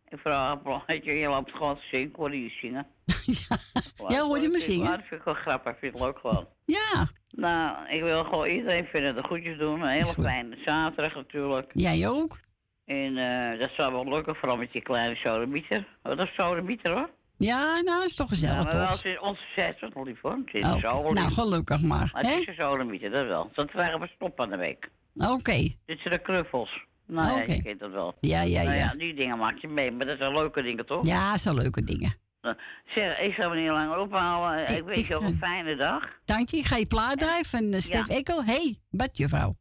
Ik 0.09 0.19
vraag 0.19 0.61
me, 0.63 1.01
je, 1.03 1.27
loopt 1.27 1.51
gewoon 1.51 1.75
te 1.75 1.81
zingen, 1.91 2.07
ik 2.09 2.15
hoor 2.15 2.35
je 2.35 2.49
zingen. 2.49 2.87
Ja, 4.07 4.21
hoor 4.21 4.39
je 4.41 4.47
me 4.47 4.55
ik- 4.55 4.61
zingen? 4.61 4.85
Dat 4.91 4.99
vind 5.07 5.19
ik 5.19 5.25
wel 5.25 5.33
grappig, 5.33 5.71
ik 5.71 5.77
vind 5.79 5.93
het 5.93 6.01
leuk 6.01 6.19
gewoon. 6.19 6.47
Ja. 6.65 7.07
Nou, 7.29 7.89
ik 7.89 8.01
wil 8.01 8.23
gewoon 8.23 8.47
iedereen 8.47 8.85
vinden 8.85 9.15
de 9.15 9.23
goedjes 9.23 9.57
doen. 9.57 9.81
Een 9.81 9.87
hele 9.87 10.05
fijne 10.05 10.57
zaterdag 10.65 11.15
natuurlijk. 11.15 11.71
Jij 11.73 12.07
ook? 12.07 12.39
En 12.85 13.17
eh, 13.17 13.59
dat 13.59 13.71
zou 13.71 13.91
wel 13.93 14.09
lukken, 14.09 14.35
vooral 14.35 14.57
met 14.57 14.73
je 14.73 14.81
kleine 14.81 15.15
sodemieter. 15.15 15.87
Oh, 16.03 16.17
dat 16.17 16.27
is 16.27 16.33
sodemieter 16.33 16.91
hoor. 16.91 17.09
Ja, 17.37 17.81
nou 17.81 18.05
is 18.05 18.15
toch 18.15 18.27
gezellig, 18.27 18.71
ja, 18.71 18.85
toch? 18.87 19.19
onze 19.21 19.41
zes, 19.55 19.73
wat 19.93 20.05
lief 20.07 20.21
hoor. 20.21 20.31
Het 20.45 20.53
is 20.63 20.69
Oké, 20.71 20.79
zo 20.89 21.03
lief. 21.03 21.13
Nou, 21.13 21.31
gelukkig 21.31 21.81
maar. 21.81 22.09
Maar 22.13 22.21
het 22.23 22.39
is 22.39 22.47
een 22.47 22.53
sodemieter, 22.57 23.11
dat 23.11 23.25
wel. 23.27 23.49
Dat 23.53 23.69
krijgen 23.71 23.99
we 23.99 24.07
stop 24.15 24.39
aan 24.41 24.49
de 24.49 24.57
week. 24.57 24.89
Oké. 25.15 25.53
Dit 25.85 25.99
zijn 25.99 26.13
de 26.13 26.19
knuffels. 26.19 26.83
Nou 27.07 27.27
ja, 27.47 27.53
je 27.53 27.61
kent 27.63 27.79
dat 27.79 27.91
wel. 27.91 28.15
Ja, 28.19 28.41
ja, 28.41 28.63
Nou 28.63 28.75
ja. 28.75 28.93
die 28.97 29.13
dingen 29.13 29.37
maak 29.37 29.57
je 29.57 29.67
mee, 29.67 29.91
maar 29.91 30.05
dat 30.05 30.17
zijn 30.17 30.33
leuke 30.33 30.61
dingen 30.61 30.85
toch? 30.85 31.05
Ja, 31.05 31.37
zo 31.37 31.53
leuke 31.53 31.83
dingen. 31.83 32.15
Nou, 32.41 32.55
Zeg, 32.85 33.19
ik 33.19 33.33
zal 33.33 33.49
me 33.49 33.55
niet 33.55 33.69
langer 33.69 33.97
ophouden. 33.97 34.61
Ik, 34.61 34.69
Ik- 34.77 34.83
wens 34.83 34.99
ik, 34.99 35.07
je 35.07 35.15
ook 35.15 35.21
een 35.21 35.37
fijne 35.37 35.75
dag. 35.75 36.03
Dank 36.25 36.49
je. 36.49 36.63
Ga 36.63 36.77
je 36.77 36.85
plaat 36.85 37.17
draaien 37.19 37.45
van 37.45 37.63
uh, 37.63 37.79
Stef 37.79 38.07
Ja. 38.07 38.15
Ekkel? 38.15 38.43
hey, 38.43 38.79
badjuffrouw. 38.89 39.53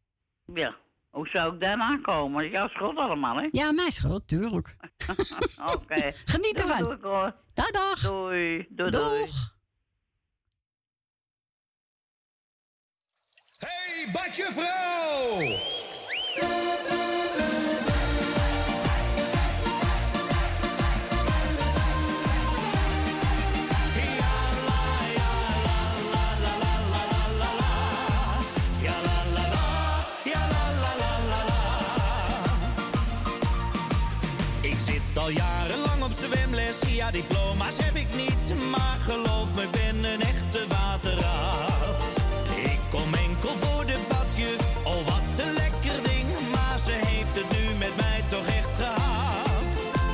Ja. 0.54 0.74
Hoe 1.14 1.28
zou 1.28 1.54
ik 1.54 1.60
daar 1.60 1.78
aankomen? 1.78 2.36
Dat 2.36 2.44
is 2.44 2.50
jouw 2.50 2.68
schuld 2.68 2.96
allemaal, 2.98 3.36
hè? 3.36 3.46
Ja, 3.50 3.72
mijn 3.72 3.92
schuld, 3.92 4.28
tuurlijk. 4.28 4.76
Oké. 5.74 6.12
Geniet 6.32 6.56
Doei, 6.56 6.70
ervan. 6.70 6.82
Doei, 6.82 6.98
hoor. 7.02 7.34
Dag, 7.52 7.70
dag. 7.70 8.00
Doei. 8.00 8.66
Doei, 8.70 8.90
doei. 8.90 9.18
Doeg. 9.18 9.52
Hey, 13.58 14.08
badjuffrouw! 14.12 15.40
Ik 15.40 17.23
Al 35.24 35.30
jarenlang 35.30 36.02
op 36.02 36.12
zwemles, 36.18 36.78
ja 36.86 37.10
diploma's 37.10 37.76
heb 37.82 37.94
ik 37.94 38.06
niet. 38.14 38.70
Maar 38.70 38.96
geloof 39.00 39.46
me, 39.54 39.62
ik 39.62 39.70
ben 39.70 40.04
een 40.04 40.20
echte 40.20 40.64
waterrat. 40.68 42.02
Ik 42.64 42.80
kom 42.90 43.14
enkel 43.14 43.54
voor 43.62 43.86
de 43.86 43.98
badjuf, 44.08 44.60
oh 44.84 45.04
wat 45.06 45.46
een 45.46 45.52
lekker 45.52 45.98
ding. 46.10 46.28
Maar 46.52 46.78
ze 46.78 46.94
heeft 47.06 47.34
het 47.34 47.50
nu 47.56 47.78
met 47.78 47.96
mij 47.96 48.20
toch 48.28 48.46
echt 48.46 48.74
gehad. 48.76 49.72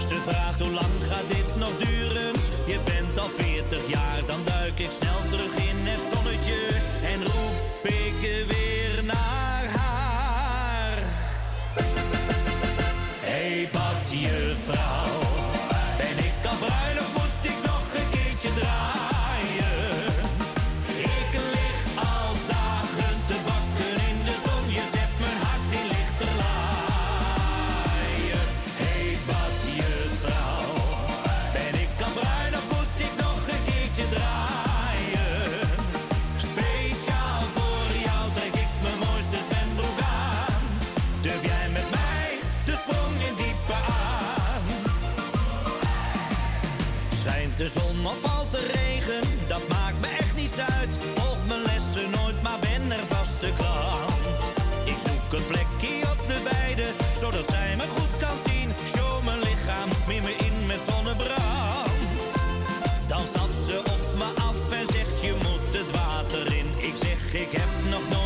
Ze 0.09 0.17
vraagt 0.27 0.61
hoe 0.61 0.71
lang 0.71 0.95
gaat 1.09 1.29
dit 1.29 1.57
nog 1.57 1.75
duren, 1.79 2.33
je 2.67 2.79
bent 2.85 3.19
al 3.19 3.29
40 3.29 3.89
jaar. 3.89 4.10
raam, 59.81 59.93
smeer 60.05 60.23
me 60.23 60.35
in 60.39 60.67
met 60.67 60.81
zonnebrand. 60.89 62.27
Dan 63.07 63.25
stapt 63.27 63.67
ze 63.67 63.79
op 63.79 64.19
me 64.19 64.41
af 64.41 64.73
en 64.79 64.87
zegt 64.93 65.23
je 65.23 65.33
moet 65.33 65.81
het 65.81 65.91
water 65.91 66.55
in. 66.55 66.67
Ik 66.77 66.97
zeg 67.03 67.35
ik 67.35 67.53
heb 67.53 67.91
nog 67.91 68.09
nooit 68.09 68.20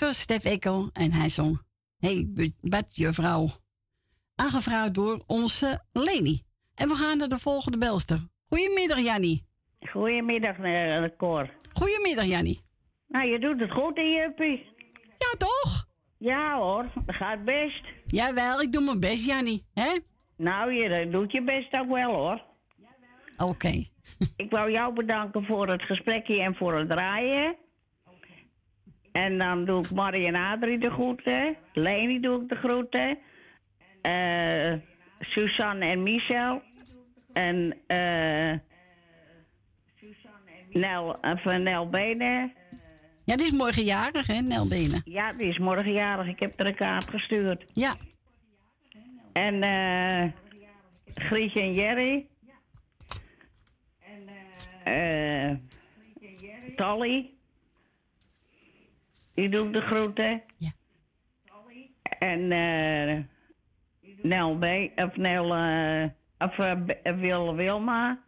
dit 0.00 0.08
was 0.08 0.20
Stef 0.20 0.44
Echo 0.44 0.88
en 0.92 1.12
hij 1.12 1.28
zong 1.28 1.62
Hey 1.98 2.26
bu- 2.28 2.52
badjuffrouw. 2.60 3.48
Aangevraagd 4.34 4.94
door 4.94 5.22
onze 5.26 5.84
Leni. 5.92 6.42
En 6.74 6.88
we 6.88 6.94
gaan 6.94 7.18
naar 7.18 7.28
de 7.28 7.38
volgende 7.38 7.78
belster. 7.78 8.18
Goedemiddag 8.48 9.00
Jannie. 9.00 9.46
Goedemiddag, 9.90 10.58
eh, 10.58 11.04
Cor. 11.16 11.50
Goedemiddag 11.72 12.24
Jannie. 12.24 12.60
Nou, 13.08 13.26
je 13.28 13.38
doet 13.38 13.60
het 13.60 13.70
goed 13.72 13.98
in 13.98 14.10
Juppie. 14.10 14.66
Ja, 15.18 15.34
toch? 15.38 15.86
Ja 16.18 16.56
hoor, 16.56 16.86
dat 17.06 17.14
gaat 17.14 17.44
best. 17.44 17.82
Jawel, 18.06 18.60
ik 18.60 18.72
doe 18.72 18.84
mijn 18.84 19.00
best 19.00 19.24
Jannie. 19.26 19.64
hè? 19.74 19.98
Nou, 20.36 20.72
je 20.72 21.10
doet 21.10 21.32
je 21.32 21.42
best 21.44 21.72
ook 21.72 21.88
wel 21.88 22.12
hoor. 22.12 22.42
Oké. 23.36 23.68
Ik 24.36 24.50
wou 24.50 24.70
jou 24.70 24.94
bedanken 24.94 25.44
voor 25.44 25.68
het 25.68 25.82
gesprekje 25.82 26.40
en 26.42 26.54
voor 26.54 26.74
het 26.78 26.88
draaien. 26.88 27.56
En 29.12 29.38
dan 29.38 29.64
doe 29.64 29.84
ik 29.84 29.90
Marie 29.90 30.26
en 30.26 30.34
Adrie 30.34 30.78
de 30.78 30.90
groeten. 30.90 31.56
Leni 31.72 32.20
doe 32.20 32.42
ik 32.42 32.48
de 32.48 32.54
groeten. 32.54 33.18
Eh 34.02 34.72
Suzanne 35.20 35.84
en 35.84 36.02
Michel. 36.02 36.62
En 37.32 37.76
eh 37.86 38.52
Nel, 40.70 41.20
eh, 41.20 41.36
van 41.36 41.62
Nel 41.62 41.88
Benen. 41.88 42.52
Ja, 43.24 43.36
die 43.36 43.46
is 43.46 43.52
morgen 43.52 43.84
jarig 43.84 44.26
hè, 44.26 44.40
Nel 44.40 44.68
Benen. 44.68 45.00
Ja, 45.04 45.32
die 45.32 45.46
is 45.48 45.58
morgen 45.58 45.92
jarig. 45.92 46.26
Ik 46.26 46.40
heb 46.40 46.60
er 46.60 46.66
een 46.66 46.74
kaart 46.74 47.10
gestuurd. 47.10 47.64
Ja. 47.72 47.94
En 49.32 49.62
eh 49.62 50.30
Grietje 51.14 51.60
en 51.60 51.72
Jerry. 51.72 52.26
eh 54.84 55.50
Tally. 56.76 57.30
Die 59.40 59.48
doet 59.48 59.72
de 59.72 59.80
groeten. 59.80 60.42
Ja. 60.56 60.70
En 62.18 62.52
eh 62.52 63.18
Nel 64.22 64.58
B. 64.58 64.64
Of 64.96 65.16
Nel... 65.16 65.54
eh 65.54 66.04
of 66.38 66.58
eh, 66.58 67.12
Wil 67.14 67.54
Wilma. 67.54 68.22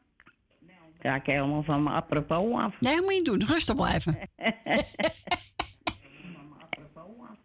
Ja, 1.01 1.15
ik 1.15 1.27
helemaal 1.27 1.63
van 1.63 1.83
mijn 1.83 1.97
apropos 1.97 2.61
af. 2.61 2.81
Nee, 2.81 2.95
je 2.95 3.07
niet 3.09 3.25
doen. 3.25 3.45
Rustig 3.45 3.75
blijven. 3.75 4.19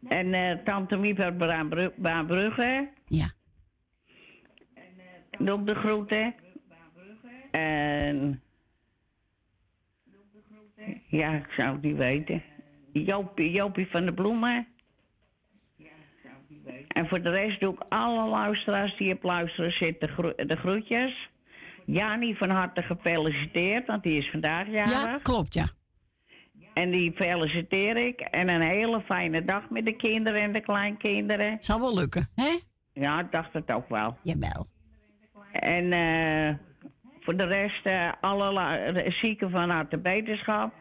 En 0.07 0.33
eh, 0.33 0.57
tante 0.63 0.97
Miep 0.97 1.19
uit 1.19 1.37
Baanbru- 1.37 1.93
Baanbrugge. 1.95 2.89
Ja. 3.05 3.31
Doe 5.39 5.59
ik 5.59 5.65
de 5.65 5.75
groeten. 5.75 6.35
En... 7.51 8.41
Ja, 11.07 11.31
ik 11.33 11.51
zou 11.51 11.71
het 11.73 11.81
niet 11.81 11.95
weten. 11.97 12.43
Jopie, 13.03 13.51
Jopie 13.51 13.87
van 13.87 14.05
de 14.05 14.13
Bloemen. 14.13 14.67
En 16.87 17.07
voor 17.07 17.21
de 17.21 17.29
rest 17.29 17.59
doe 17.59 17.73
ik 17.73 17.79
alle 17.89 18.29
luisteraars 18.29 18.97
die 18.97 19.13
op 19.13 19.23
luisteren 19.23 19.71
zitten 19.71 20.09
gro- 20.09 20.33
de 20.35 20.55
groetjes. 20.55 21.29
Jani 21.85 22.35
van 22.35 22.49
harte 22.49 22.81
gefeliciteerd, 22.81 23.87
want 23.87 24.03
die 24.03 24.17
is 24.17 24.29
vandaag 24.29 24.67
jarig. 24.67 25.03
Ja, 25.03 25.17
klopt, 25.21 25.53
ja. 25.53 25.69
En 26.73 26.91
die 26.91 27.11
feliciteer 27.11 27.97
ik. 27.97 28.19
En 28.19 28.49
een 28.49 28.61
hele 28.61 29.01
fijne 29.01 29.45
dag 29.45 29.69
met 29.69 29.85
de 29.85 29.95
kinderen 29.95 30.41
en 30.41 30.53
de 30.53 30.61
kleinkinderen. 30.61 31.57
Zal 31.59 31.79
wel 31.79 31.95
lukken, 31.95 32.29
hè? 32.35 32.57
Ja, 32.93 33.19
ik 33.19 33.31
dacht 33.31 33.53
het 33.53 33.71
ook 33.71 33.89
wel. 33.89 34.17
Jawel. 34.23 34.67
En 35.51 35.91
eh, 35.91 36.55
voor 37.19 37.37
de 37.37 37.45
rest, 37.45 37.85
eh, 37.85 38.11
alle 38.21 39.05
zieken 39.07 39.49
van 39.49 39.69
harte 39.69 39.97
beterschap. 39.97 40.73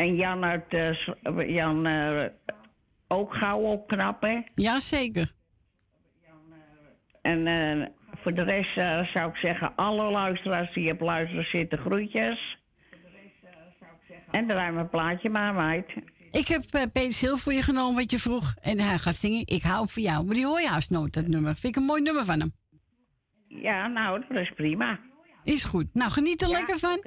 En 0.00 0.16
Jan 0.16 0.44
uit 0.44 0.64
eh, 0.68 0.92
S- 0.92 1.10
Jan 1.46 1.86
eh, 1.86 2.24
ook 3.08 3.34
gauw 3.34 3.58
opknappen. 3.60 4.44
Ja, 4.54 4.80
zeker. 4.80 5.32
En 7.22 7.46
eh, 7.46 7.86
voor 8.22 8.34
de 8.34 8.42
rest 8.42 8.76
eh, 8.76 9.06
zou 9.06 9.30
ik 9.30 9.36
zeggen, 9.36 9.72
alle 9.76 10.10
luisteraars 10.10 10.72
die 10.72 10.92
op 10.92 11.00
luisteren 11.00 11.44
zitten, 11.44 11.78
groetjes. 11.78 12.58
En 14.30 14.46
draai 14.46 14.72
mijn 14.72 14.88
plaatje 14.88 15.28
maar, 15.30 15.54
meid. 15.54 15.86
Ik 16.30 16.48
heb 16.48 16.62
eh, 16.70 16.82
Peter 16.92 17.12
Sil 17.20 17.36
voor 17.38 17.52
je 17.52 17.62
genomen 17.62 17.94
wat 17.94 18.10
je 18.10 18.18
vroeg. 18.18 18.54
En 18.60 18.78
hij 18.80 18.98
gaat 18.98 19.14
zingen 19.14 19.42
Ik 19.46 19.62
hou 19.62 19.88
van 19.88 20.02
jou. 20.02 20.24
Maar 20.24 20.34
die 20.34 20.46
hoor 20.46 20.60
je 20.60 20.68
haast 20.68 20.90
nooit, 20.90 21.14
dat 21.14 21.26
nummer. 21.26 21.54
Vind 21.56 21.76
ik 21.76 21.80
een 21.82 21.86
mooi 21.88 22.02
nummer 22.02 22.24
van 22.24 22.40
hem. 22.40 22.52
Ja, 23.48 23.86
nou, 23.86 24.22
dat 24.28 24.38
is 24.38 24.50
prima. 24.50 24.98
Is 25.44 25.64
goed. 25.64 25.86
Nou, 25.94 26.10
geniet 26.10 26.42
er 26.42 26.48
Ja, 26.48 26.56
lekker 26.56 26.78
van. 26.78 27.00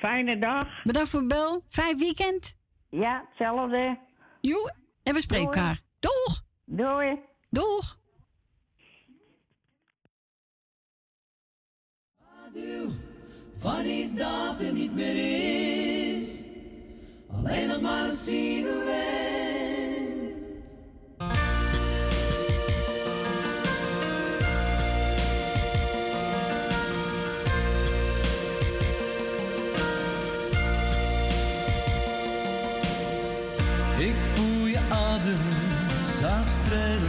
Fijne 0.00 0.38
dag. 0.38 0.82
Bedankt 0.82 1.08
voor 1.10 1.20
de 1.20 1.26
bel. 1.26 1.64
Fijn 1.68 1.98
weekend. 1.98 2.56
Ja, 2.90 3.24
hetzelfde. 3.28 3.98
Joe. 4.40 4.72
En 5.02 5.14
we 5.14 5.20
spreken 5.20 5.44
Doei. 5.44 5.56
elkaar. 5.58 5.80
Doeg. 5.98 6.42
Doei. 6.64 7.18
Doeg. 7.50 7.98
Van 13.58 13.84
iets 13.84 14.14
dat 14.14 14.60
er 14.60 14.72
niet 14.72 14.94
meer 14.94 15.16
is. 16.12 16.48
Alleen 17.32 17.68
nog 17.68 17.80
maar 17.80 18.04
een 18.04 18.12
silhouet. 18.12 19.49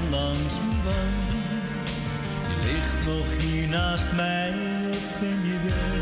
Langs 0.10 0.60
mijn 0.68 0.84
wang. 0.84 1.30
Je 2.48 2.56
ligt 2.74 3.06
nog 3.06 3.28
hier 3.42 3.68
naast 3.68 4.12
mij 4.12 4.54
of 4.90 5.20
ben 5.20 5.46
je 5.46 5.60
weg? 5.64 5.96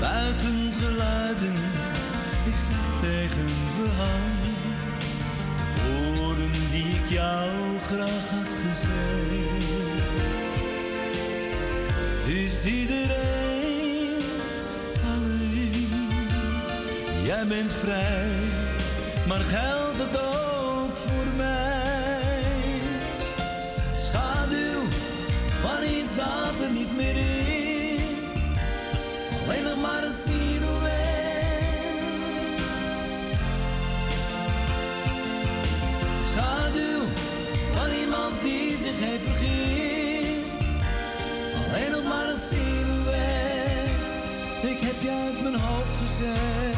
Buiten 0.00 0.72
geluiden, 0.80 1.54
ik 2.46 2.54
zeg 2.54 3.00
tegen 3.00 3.46
behang. 3.80 4.38
Woorden 6.16 6.52
die 6.70 6.94
ik 6.94 7.08
jou 7.08 7.50
graag 7.86 8.30
had 8.30 8.48
gezegd. 8.62 9.78
Is 12.26 12.64
iedereen 12.64 14.22
alleen? 15.14 15.88
Jij 17.24 17.44
bent 17.48 17.72
vrij, 17.82 18.28
maar 19.30 19.40
geldt 19.40 19.98
het 19.98 20.18
ook 20.18 20.90
voor 20.90 21.36
mij? 21.36 22.62
Schaduw 23.96 24.80
van 25.62 25.82
iets 25.82 26.12
dat 26.16 26.54
er 26.66 26.72
niet 26.72 26.96
meer 26.96 27.16
is. 27.16 28.24
Alleen 29.44 29.62
nog 29.62 29.80
maar 29.80 30.02
een 30.04 30.12
silhouet. 30.24 30.88
Schaduw 36.32 37.02
van 37.74 37.90
iemand 38.02 38.42
die 38.42 38.76
zich 38.82 38.98
heeft 39.06 39.24
vergist. 39.28 40.58
Alleen 41.64 41.90
nog 41.90 42.04
maar 42.12 42.28
een 42.28 42.42
silhouet. 42.50 44.10
Ik 44.72 44.78
heb 44.86 44.98
je 45.02 45.10
uit 45.10 45.42
mijn 45.42 45.62
hoofd 45.62 45.96
gezet, 46.02 46.76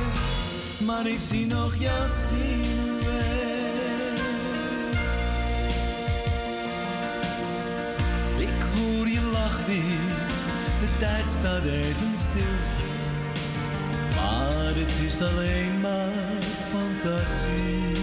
maar 0.85 1.07
ik 1.07 1.21
zie 1.21 1.47
nog 1.47 1.75
jouw 1.77 2.07
silhouet. 2.07 2.41
Ik 8.37 8.63
hoor 8.75 9.09
je 9.09 9.21
lach 9.33 9.67
weer, 9.67 10.17
de 10.81 10.97
tijd 10.99 11.29
staat 11.29 11.65
even 11.65 12.13
stil. 12.17 12.41
Maar 14.17 14.75
het 14.75 14.93
is 15.05 15.21
alleen 15.21 15.81
maar 15.81 16.43
fantasie. 16.71 18.01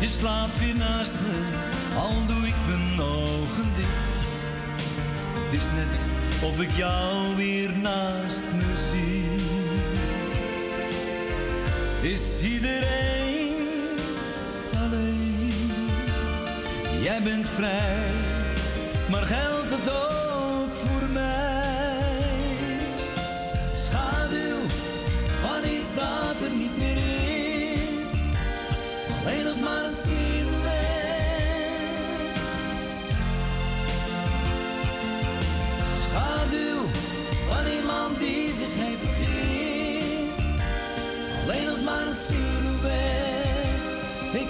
Je 0.00 0.08
slaapt 0.08 0.58
weer 0.58 0.76
naast 0.76 1.12
me, 1.12 1.44
al 1.98 2.26
doe 2.26 2.46
ik 2.46 2.56
mijn 2.66 3.00
ogen 3.00 3.68
dicht. 3.76 4.42
Het 5.34 5.60
is 5.60 5.66
net 5.74 5.98
of 6.42 6.60
ik 6.60 6.70
jou 6.70 7.36
weer 7.36 7.70
naast 7.78 8.50
me 8.52 8.88
zie. 8.90 9.29
Is 12.02 12.42
iedereen 12.42 13.66
alleen? 14.76 15.52
Jij 17.02 17.22
bent 17.22 17.46
vrij, 17.46 18.06
maar 19.10 19.22
geldt 19.22 19.70
het 19.70 19.90
ook 19.90 20.19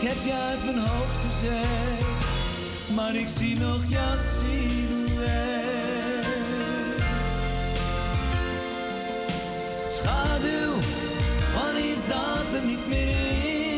Ik 0.01 0.09
heb 0.09 0.17
je 0.25 0.33
uit 0.33 0.65
mijn 0.65 0.79
hoofd 0.79 1.13
gezet, 1.27 2.05
maar 2.95 3.15
ik 3.15 3.29
zie 3.29 3.59
nog 3.59 3.81
jouw 3.89 4.15
silhouet. 4.15 5.29
Schaduw 9.95 10.73
van 11.55 11.77
iets 11.77 12.07
dat 12.09 12.61
er 12.61 12.67
niet 12.67 12.89
meer 12.89 13.09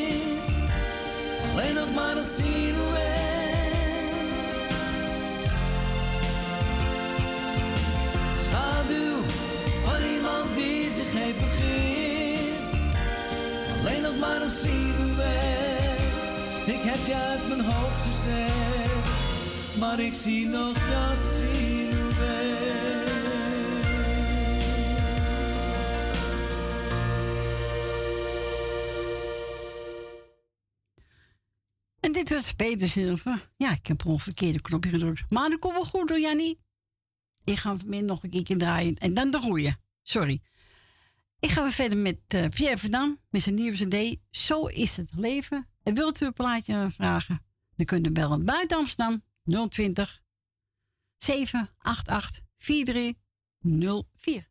is. 0.08 0.46
Alleen 1.50 1.74
nog 1.74 1.94
maar 1.94 2.16
een 2.16 2.24
silhouet. 2.24 3.00
Schaduw 8.44 9.16
van 9.84 10.02
iemand 10.14 10.54
die 10.54 10.90
zich 10.90 11.12
heeft 11.12 11.38
vergist. 11.38 12.72
Alleen 13.80 14.02
nog 14.02 14.18
maar 14.20 14.42
een 14.42 14.48
silhouet. 14.48 15.11
Ik 16.66 16.80
heb 16.80 17.06
je 17.06 17.14
uit 17.14 17.48
mijn 17.48 17.60
hoofd 17.60 17.96
gezet, 17.96 19.78
maar 19.78 20.00
ik 20.00 20.14
zie 20.14 20.46
nog 20.46 20.76
silhouet. 21.16 22.62
En 32.00 32.12
dit 32.12 32.30
was 32.30 32.52
Peter 32.52 32.88
Zilver. 32.88 33.50
Ja, 33.56 33.72
ik 33.72 33.86
heb 33.86 34.00
gewoon 34.00 34.16
een 34.16 34.22
verkeerde 34.22 34.60
knopje 34.60 34.90
gedrukt. 34.90 35.24
Maar 35.28 35.48
dat 35.48 35.58
komt 35.58 35.74
wel 35.74 35.84
goed 35.84 36.08
hoor, 36.08 36.20
Jannie. 36.20 36.58
Ik 37.44 37.56
ga 37.56 37.76
vanmiddag 37.76 38.08
nog 38.08 38.22
een 38.22 38.44
keer 38.44 38.58
draaien. 38.58 38.96
En 38.96 39.14
dan 39.14 39.30
de 39.30 39.38
goeie. 39.38 39.74
Sorry. 40.02 40.40
Ik 41.40 41.50
ga 41.50 41.62
weer 41.62 41.72
verder 41.72 41.98
met 41.98 42.18
eh 42.26 42.48
Pierre 42.48 42.78
Verdam. 42.78 43.18
Met 43.30 43.42
zijn 43.42 43.54
nieuwe 43.54 43.86
cd. 43.86 44.16
Zo 44.30 44.66
is 44.66 44.96
het 44.96 45.08
leven. 45.16 45.71
En 45.82 45.94
wilt 45.94 46.20
u 46.20 46.26
een 46.26 46.32
plaatje 46.32 46.90
vragen? 46.90 47.42
Dan 47.76 47.86
kunt 47.86 48.06
u 48.06 48.10
bellen 48.10 48.44
buiten 48.44 48.76
Amsterdam. 48.76 49.22
020 49.68 50.22
788 51.16 52.40
4304. 52.56 54.50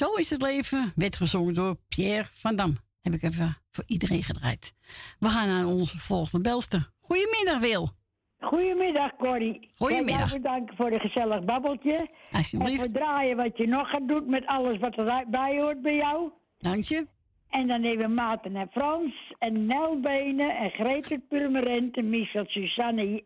Zo 0.00 0.12
is 0.14 0.30
het 0.30 0.42
leven 0.42 0.92
werd 0.94 1.16
gezongen 1.16 1.54
door 1.54 1.76
Pierre 1.88 2.28
van 2.30 2.56
Dam. 2.56 2.76
Heb 3.02 3.12
ik 3.12 3.22
even 3.22 3.56
voor 3.70 3.84
iedereen 3.86 4.22
gedraaid. 4.22 4.74
We 5.18 5.28
gaan 5.28 5.48
naar 5.48 5.66
onze 5.66 5.98
volgende 5.98 6.48
belster. 6.48 6.90
Goedemiddag, 7.00 7.60
Wil. 7.60 7.90
Goedemiddag, 8.38 9.16
Corrie. 9.16 9.68
Goedemiddag. 9.76 10.32
Bedanken 10.32 10.76
voor 10.76 10.92
een 10.92 11.00
gezellig 11.00 11.44
babbeltje. 11.44 12.08
Alsjeblieft. 12.30 12.84
En 12.84 12.90
voor 12.90 13.00
draaien 13.00 13.36
wat 13.36 13.56
je 13.56 13.66
nog 13.66 13.90
gaat 13.90 14.08
doen 14.08 14.30
met 14.30 14.46
alles 14.46 14.78
wat 14.78 14.94
erbij 14.94 15.60
hoort 15.60 15.82
bij 15.82 15.96
jou. 15.96 16.30
Dank 16.58 16.82
je. 16.82 17.06
En 17.48 17.66
dan 17.66 17.80
we 17.80 18.08
Maarten 18.08 18.56
en 18.56 18.68
Frans 18.70 19.32
en 19.38 19.66
Nelbenen 19.66 20.56
en 20.56 20.70
Greet 20.70 21.28
Purmerend 21.28 21.96
en 21.96 22.10
Michel, 22.10 22.44
Suzanne 22.46 23.24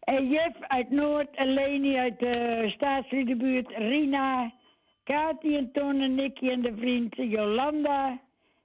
en 0.00 0.28
Jef 0.28 0.54
uit 0.60 0.90
Noord 0.90 1.28
en 1.34 1.48
Leni 1.48 1.96
uit 1.96 2.18
de 2.18 2.64
staatsliedenbuurt, 2.74 3.68
Rina, 3.68 4.52
Kati 5.04 5.56
en 5.56 5.72
Ton 5.72 6.00
en 6.00 6.14
Nicky 6.14 6.48
en 6.50 6.62
de 6.62 6.72
vriend 6.76 7.14
Jolanda, 7.16 8.18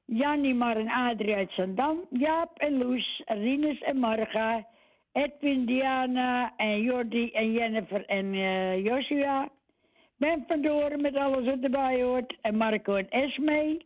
Jannie, 0.05 0.53
Mar 0.53 0.77
en 0.77 0.89
Adrie 0.89 1.35
uit 1.35 1.51
Zandam, 1.51 2.05
Jaap 2.11 2.59
en 2.59 2.77
Loes, 2.77 3.21
Rinus 3.25 3.81
en 3.81 3.97
Marga, 3.97 4.65
Edwin, 5.11 5.65
Diana 5.65 6.53
en 6.57 6.81
Jordi 6.81 7.31
en 7.31 7.51
Jennifer 7.51 8.05
en 8.05 8.33
eh, 8.33 8.83
Joshua. 8.85 9.49
Ben 10.17 10.43
van 10.47 10.61
Doren 10.61 11.01
met 11.01 11.15
alles 11.15 11.45
wat 11.45 11.59
erbij 11.61 12.01
hoort. 12.03 12.37
En 12.41 12.55
Marco 12.55 12.95
en 12.95 13.09
Esme. 13.09 13.81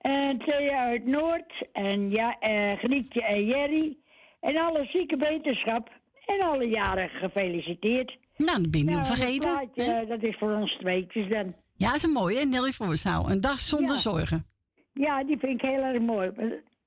En 0.00 0.38
Thea 0.38 0.78
uit 0.78 1.06
Noord. 1.06 1.52
En 1.72 2.10
ja, 2.10 2.38
eh, 2.40 2.72
Grietje 2.78 3.22
en 3.22 3.46
Jerry. 3.46 3.96
En 4.40 4.56
alle 4.56 4.84
zieke 4.84 5.16
beterschap. 5.16 5.90
En 6.26 6.40
alle 6.40 6.68
jaren 6.68 7.08
gefeliciteerd. 7.08 8.16
Nou, 8.36 8.62
dat 8.62 8.70
ben 8.70 8.80
niet 8.80 8.90
Nou, 8.90 9.04
vergeten. 9.04 9.50
plaatje, 9.50 9.92
hè? 9.92 10.06
dat 10.06 10.22
is 10.22 10.36
voor 10.36 10.52
ons 10.54 10.76
tweetjes 10.76 11.28
dan. 11.28 11.54
Ja, 11.76 11.86
dat 11.86 11.96
is 11.96 12.02
een 12.02 12.10
mooie, 12.10 12.38
hè? 12.38 12.44
Nelly 12.44 12.72
Voorzaal. 12.72 13.30
Een 13.30 13.40
dag 13.40 13.60
zonder 13.60 13.94
Ja. 13.94 14.00
zorgen. 14.00 14.46
Ja, 14.92 15.24
die 15.24 15.38
vind 15.38 15.52
ik 15.62 15.68
heel 15.68 15.82
erg 15.82 16.00
mooi. 16.00 16.30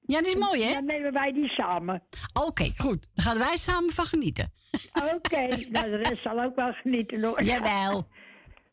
Ja, 0.02 0.20
die 0.22 0.28
is 0.34 0.36
mooi, 0.40 0.64
hè? 0.64 0.74
Dan 0.74 0.86
nemen 0.86 1.14
wij 1.14 1.32
die 1.34 1.50
samen. 1.50 2.04
Oké, 2.48 2.72
goed. 2.78 3.08
Dan 3.14 3.26
gaan 3.26 3.38
wij 3.38 3.58
samen 3.58 3.90
van 3.94 4.06
genieten. 4.06 4.52
Oké, 5.16 5.48
nou, 5.72 5.90
de 5.90 5.96
rest 6.04 6.22
zal 6.22 6.42
ook 6.44 6.56
wel 6.56 6.72
genieten 6.74 7.24
hoor. 7.24 7.44
Jawel. 7.44 8.08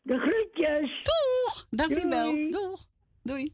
De 0.01 0.17
groetjes. 0.17 1.01
Doeg. 1.03 1.65
Dank 1.69 1.91
u 2.03 2.09
wel. 2.09 2.49
Doeg. 2.49 2.85
Doei. 3.23 3.53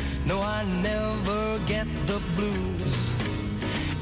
No, 0.25 0.39
I 0.39 0.63
never 0.81 1.59
get 1.65 1.87
the 2.07 2.21
blues. 2.35 3.11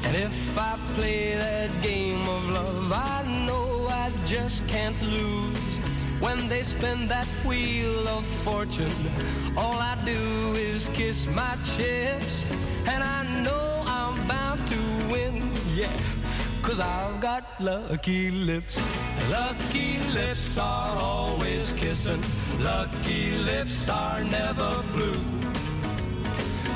And 0.04 0.16
if 0.16 0.58
I 0.58 0.76
play 0.94 1.34
that 1.34 1.70
game 1.82 2.20
of 2.20 2.50
love, 2.50 2.92
I 2.92 3.22
know 3.46 3.86
I 3.88 4.10
just 4.26 4.68
can't 4.68 5.00
lose. 5.02 5.78
When 6.20 6.48
they 6.48 6.62
spin 6.62 7.06
that 7.06 7.26
wheel 7.46 8.06
of 8.08 8.24
fortune, 8.44 8.92
all 9.56 9.78
I 9.78 9.96
do 10.04 10.52
is 10.54 10.88
kiss 10.88 11.28
my 11.28 11.56
chips. 11.64 12.44
And 12.86 13.02
I 13.02 13.22
know 13.42 13.84
I'm 13.86 14.14
bound 14.28 14.58
to 14.66 14.80
win, 15.10 15.40
yeah. 15.74 15.88
Cause 16.62 16.80
I've 16.80 17.20
got 17.20 17.44
lucky 17.58 18.30
lips. 18.30 18.76
Lucky 19.30 19.98
lips 20.12 20.58
are 20.58 20.96
always 20.96 21.72
kissing. 21.72 22.22
Lucky 22.62 23.34
lips 23.38 23.88
are 23.88 24.22
never 24.24 24.70
blue. 24.92 25.49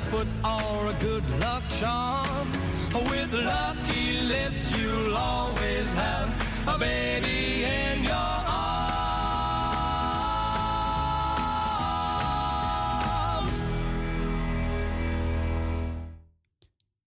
foot, 0.00 0.26
or 0.44 0.86
a 0.86 0.94
good 1.00 1.30
luck 1.38 1.62
charm. 1.78 2.48
With 2.92 3.32
lucky 3.32 4.20
lips, 4.20 4.70
you'll 4.76 5.16
always 5.16 5.92
have 5.94 6.30
a 6.66 6.78
baby 6.78 7.64
in 7.64 8.02
your 8.02 8.44
arms. 8.46 8.70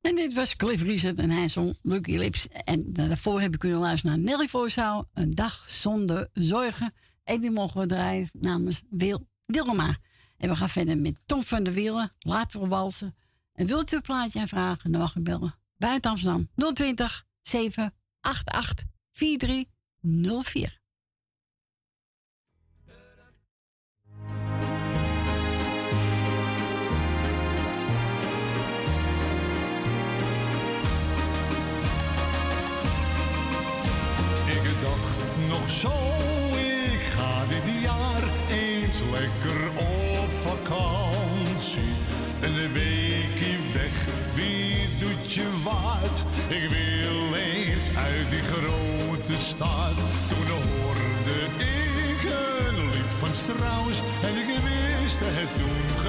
En 0.02 0.16
dit 0.16 0.34
was 0.34 0.56
Cliff 0.56 0.82
Richard 0.82 1.20
en 1.20 1.30
hij 1.30 1.48
zong 1.48 1.78
Lucky 1.82 2.18
Lips. 2.18 2.48
En 2.48 2.94
daarvoor 2.94 3.42
heb 3.42 3.54
ik 3.54 3.60
kunnen 3.60 3.80
luisteren 3.80 4.16
naar 4.22 4.26
Nelly 4.26 4.48
Voorzaal. 4.48 5.10
Een 5.14 5.36
dag 5.36 5.66
zonder 5.68 6.28
zorgen. 6.34 6.94
En 7.24 7.40
die 7.40 7.52
mogen 7.52 7.82
we 7.82 7.88
draaien 7.88 8.30
namens 8.34 8.82
Wil 8.90 9.28
Dilma. 9.46 9.98
En 10.38 10.50
we 10.50 10.56
gaan 10.56 10.70
verder 10.70 10.98
met 10.98 11.16
Tom 11.26 11.44
van 11.44 11.64
der 11.64 11.74
Wielen. 11.74 12.12
Laten 12.20 12.60
we 12.60 12.68
walsen. 12.68 13.16
En 13.54 13.68
wilt 13.68 13.92
u 13.92 13.96
een 13.96 14.02
plaatje 14.02 14.40
aanvragen, 14.40 14.92
dan 14.92 15.02
mag 15.02 15.16
u 15.16 15.22
bellen. 15.22 15.56
Buiten 15.78 16.12
Amsterdam 16.12 16.50
020 16.74 17.26
788 17.42 18.86
4304. 19.12 20.84
Ik 34.46 34.82
dacht 34.82 35.38
nog 35.48 35.70
zo, 35.70 35.92
ik 36.92 37.02
ga 37.02 37.46
dit 37.46 37.82
jaar 37.82 38.24
eens 38.50 39.00
lekker 39.00 39.70
op 39.78 40.05
vakantie. 40.64 41.94
Een 42.42 42.74
weekje 42.74 43.56
weg, 43.74 43.96
wie 44.34 44.76
doet 45.00 45.34
je 45.34 45.48
wat? 45.64 46.24
Ik 46.48 46.70
wil 46.70 47.36
eens 47.36 47.88
uit 47.98 48.30
die 48.30 48.42
grote 48.42 49.42
stad. 49.42 49.96
Toen 50.30 50.48
hoorde 50.48 51.38
ik 51.58 52.24
een 52.24 52.90
lied 52.90 53.12
van 53.20 53.34
Strauss 53.34 54.00
en 54.24 54.36
ik 54.38 54.48
wist 54.48 55.20
het 55.20 55.56
toen 55.56 56.04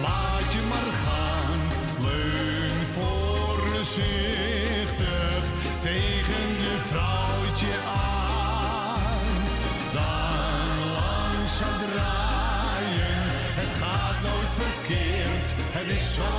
laat 0.00 0.52
je 0.52 0.62
maar 0.68 0.92
gaan. 1.04 1.60
Leun 2.02 2.86
voorzichtig 2.96 3.94
tegen 5.80 6.46
je 6.64 6.74
vrouwtje 6.90 7.76
aan. 7.86 9.34
Dan 9.92 10.76
langzaam 10.98 11.78
draaien, 11.92 13.24
het 13.60 13.72
gaat 13.80 14.18
nooit 14.22 14.52
verkeerd, 14.62 15.48
het 15.76 15.88
is 15.96 16.14
zo 16.14 16.32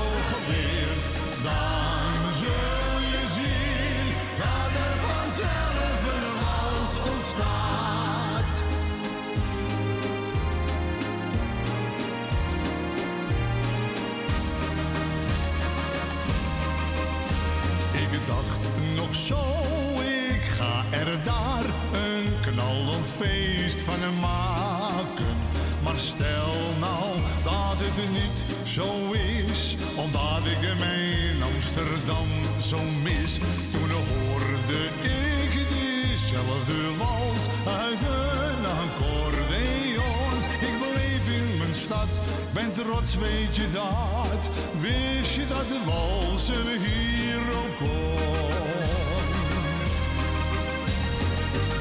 feest 23.17 23.79
van 23.81 24.19
maken. 24.19 25.35
Maar 25.83 25.99
stel 25.99 26.55
nou 26.79 27.09
dat 27.43 27.77
het 27.77 28.09
niet 28.11 28.37
zo 28.67 29.11
is, 29.11 29.75
omdat 29.95 30.41
ik 30.53 30.77
mijn 30.79 31.43
Amsterdam 31.43 32.29
zo 32.61 32.77
mis. 33.03 33.33
Toen 33.71 33.91
hoorde 33.91 34.79
ik 35.01 35.53
diezelfde 35.73 36.79
wals 36.97 37.43
uit 37.79 38.01
een 38.21 38.65
accordeon. 38.83 40.33
Ik 40.67 40.75
bleef 40.79 41.25
in 41.39 41.57
mijn 41.57 41.73
stad, 41.73 42.09
ben 42.53 42.71
trots, 42.71 43.15
weet 43.15 43.55
je 43.55 43.67
dat? 43.71 44.49
Wist 44.79 45.35
je 45.35 45.47
dat 45.47 45.67
de 45.69 45.79
walsen 45.85 46.67
hier 46.85 47.41
ook 47.61 47.77
kon? 47.77 48.15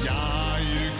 Ja, 0.03 0.57
je 0.57 0.94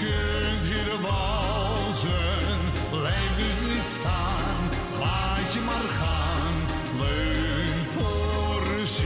je. 1.02 2.56
Blijf 2.90 3.36
dus 3.38 3.56
niet 3.70 3.86
staan, 4.00 4.58
laat 5.00 5.54
je 5.54 5.60
maar 5.60 5.90
gaan. 6.00 6.54
Leun 7.00 7.84
voorzichtig 7.96 9.04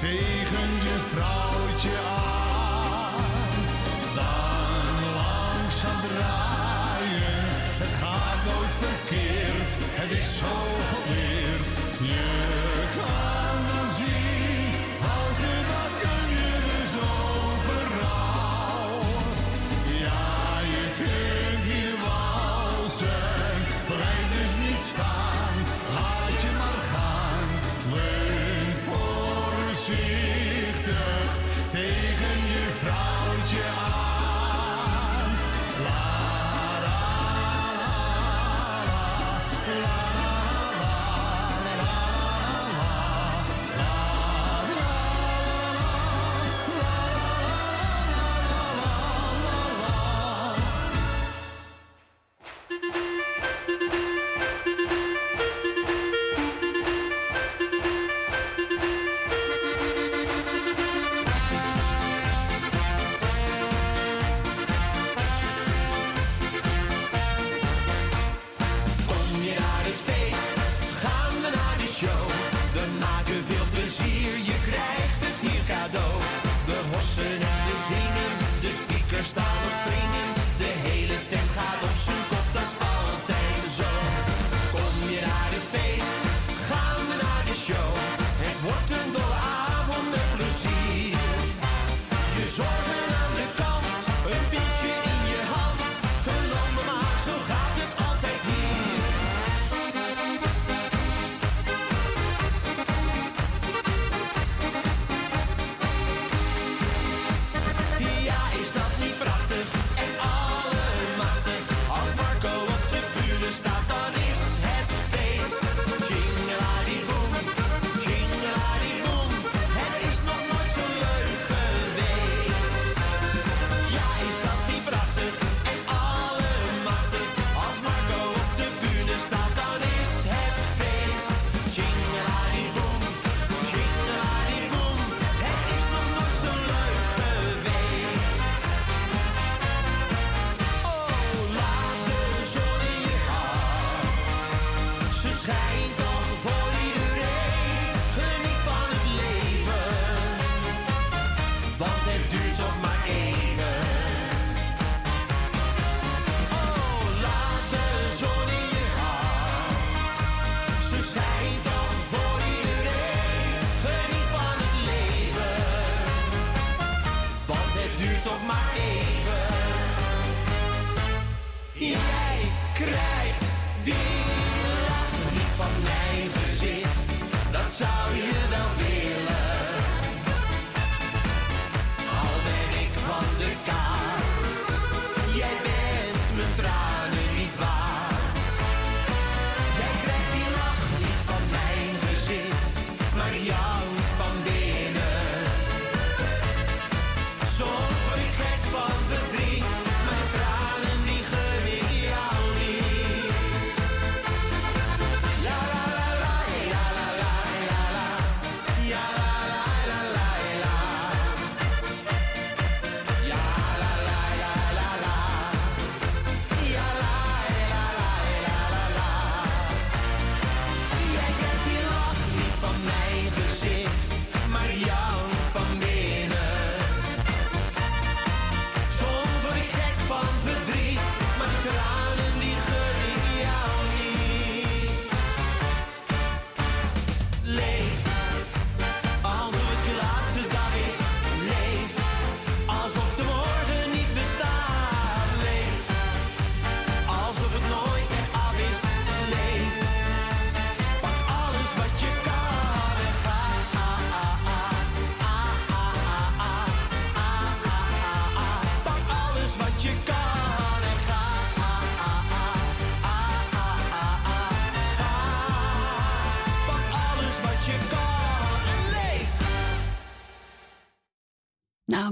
tegen 0.00 0.68
je 0.86 0.96
vrouwtje 1.10 1.98
aan. 1.98 3.24
Dan 4.14 4.94
langzaam 5.20 6.00
draaien, 6.08 7.44
het 7.82 7.94
gaat 8.00 8.40
nooit 8.44 8.74
verkeerd. 8.84 9.72
Het 10.00 10.10
is 10.18 10.38
zo 10.38 10.46
goed. 10.90 10.99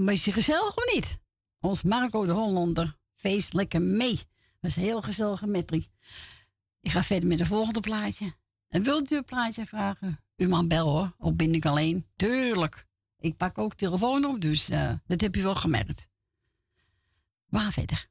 beetje 0.08 0.32
gezellig 0.32 0.76
of 0.76 0.94
niet? 0.94 1.18
Ons 1.60 1.82
Marco 1.82 2.26
de 2.26 2.32
Hollander. 2.32 2.96
Feest 3.14 3.52
lekker 3.52 3.82
mee. 3.82 4.14
Dat 4.60 4.70
is 4.70 4.76
een 4.76 4.82
heel 4.82 5.02
gezellige 5.02 5.46
metrie. 5.46 5.88
Ik 6.80 6.90
ga 6.90 7.02
verder 7.02 7.28
met 7.28 7.38
de 7.38 7.46
volgende 7.46 7.80
plaatje. 7.80 8.34
En 8.68 8.82
wilt 8.82 9.10
u 9.10 9.16
een 9.16 9.24
plaatje 9.24 9.66
vragen? 9.66 10.20
U 10.36 10.48
mag 10.48 10.66
bel 10.66 10.88
hoor. 10.88 11.14
Of 11.18 11.34
ben 11.34 11.54
ik 11.54 11.66
alleen? 11.66 12.06
Tuurlijk. 12.16 12.86
Ik 13.18 13.36
pak 13.36 13.58
ook 13.58 13.74
telefoon 13.74 14.24
op, 14.24 14.40
dus 14.40 14.68
eh, 14.68 14.92
dat 15.06 15.20
heb 15.20 15.34
je 15.34 15.42
wel 15.42 15.54
gemerkt. 15.54 16.06
Waar 17.46 17.72
verder? 17.72 18.08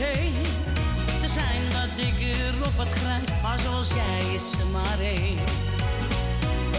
zee. 0.00 0.30
Ze 1.20 1.28
zijn 1.28 1.62
wat 1.76 1.90
dikker 1.96 2.54
op 2.68 2.78
het 2.78 2.92
grijs, 2.92 3.28
maar 3.42 3.58
zoals 3.58 3.88
jij 3.88 4.34
is 4.34 4.50
ze 4.50 4.64
maar 4.72 5.00
één. 5.00 5.38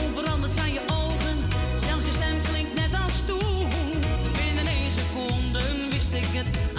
Onveranderd 0.05 0.51
zijn 0.51 0.73
je 0.73 0.81
ogen, 0.87 1.37
zelfs 1.85 2.05
je 2.05 2.11
stem 2.11 2.37
klinkt 2.49 2.75
net 2.75 2.93
als 3.03 3.25
toen. 3.25 3.67
Binnen 4.37 4.67
één 4.67 4.91
seconde 4.91 5.61
wist 5.89 6.13
ik 6.13 6.31
het. 6.39 6.70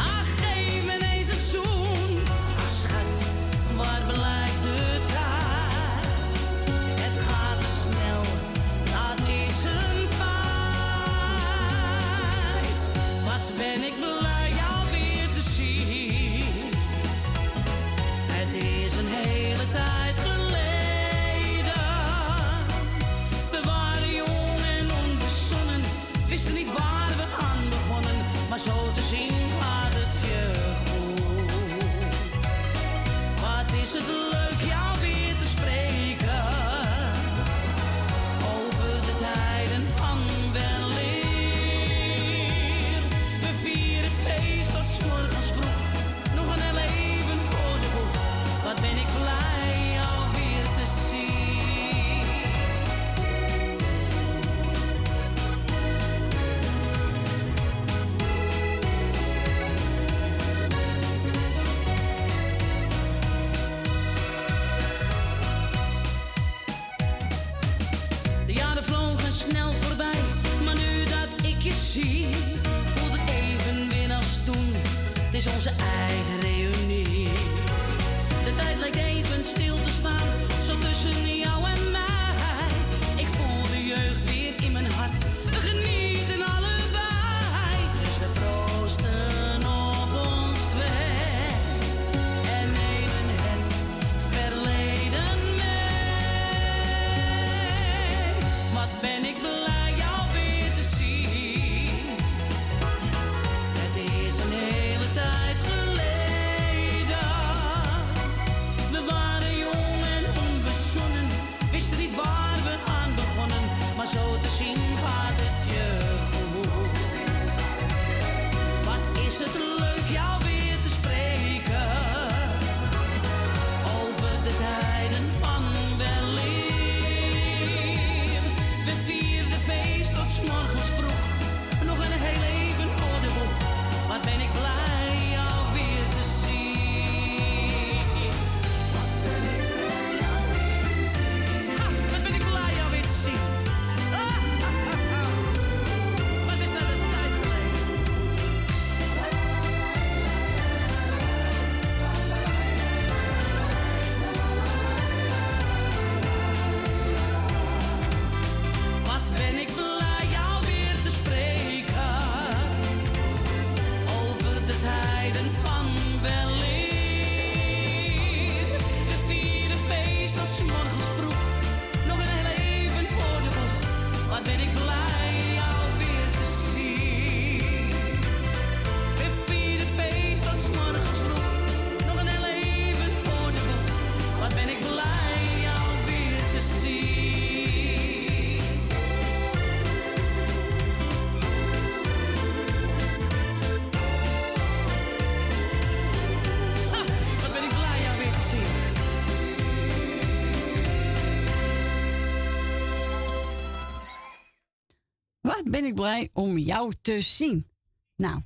Ben 205.65 205.85
ik 205.85 205.95
blij 205.95 206.31
om 206.33 206.59
jou 206.59 206.93
te 207.03 207.21
zien. 207.21 207.69
Nou, 208.17 208.43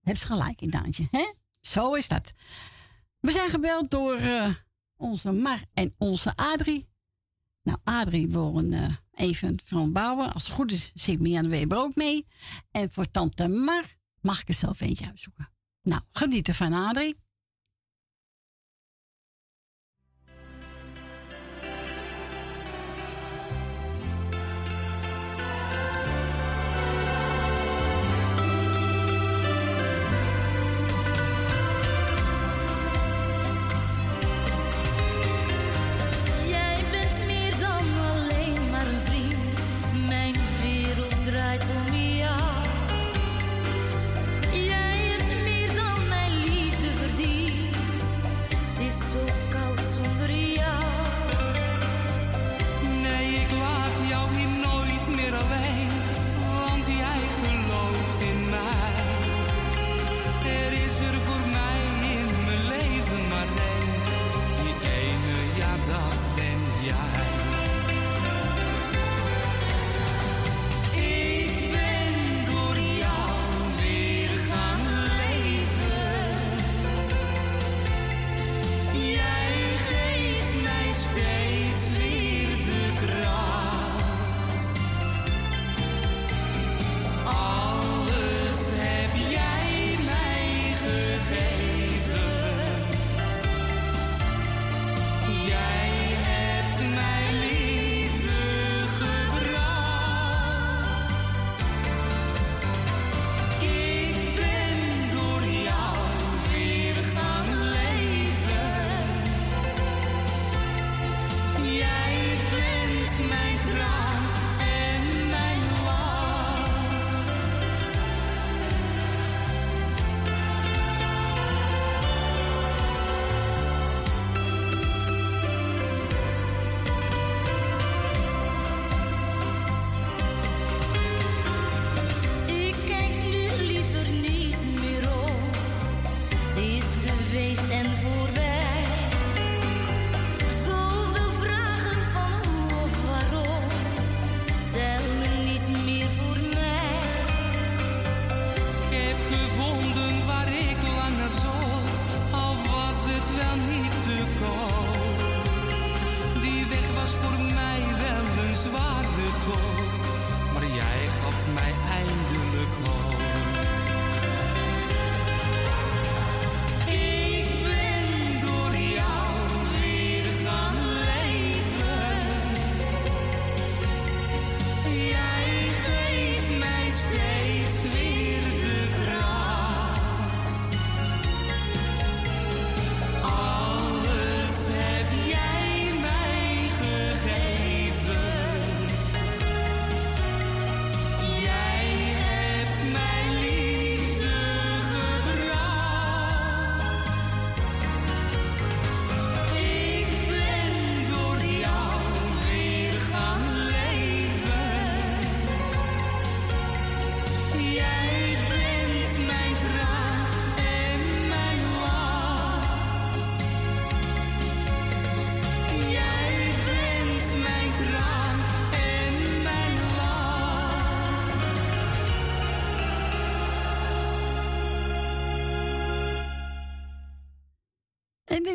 heb 0.00 0.16
ze 0.16 0.26
gelijk 0.26 0.60
in 0.60 0.70
Daantje, 0.70 1.08
hè? 1.10 1.32
Zo 1.60 1.94
is 1.94 2.08
dat. 2.08 2.32
We 3.20 3.32
zijn 3.32 3.50
gebeld 3.50 3.90
door 3.90 4.14
eh, 4.14 4.54
onze 4.96 5.32
Mar 5.32 5.64
en 5.74 5.94
onze 5.98 6.36
Adrie. 6.36 6.88
Nou, 7.62 7.78
Adrie 7.84 8.28
wil 8.28 8.58
een, 8.58 8.72
eh, 8.72 8.94
even 9.10 9.58
van 9.64 9.92
bouwen. 9.92 10.32
Als 10.32 10.44
het 10.46 10.52
goed 10.52 10.72
is, 10.72 10.90
zit 10.94 11.20
Mia 11.20 11.42
de 11.42 11.48
Weber 11.48 11.78
ook 11.78 11.94
mee. 11.94 12.26
En 12.70 12.92
voor 12.92 13.10
tante 13.10 13.48
Mar 13.48 13.96
mag 14.20 14.40
ik 14.40 14.48
er 14.48 14.54
zelf 14.54 14.80
eentje 14.80 15.06
uitzoeken. 15.06 15.52
Nou, 15.82 16.02
geniet 16.12 16.48
ervan, 16.48 16.72
Adrie. 16.72 17.16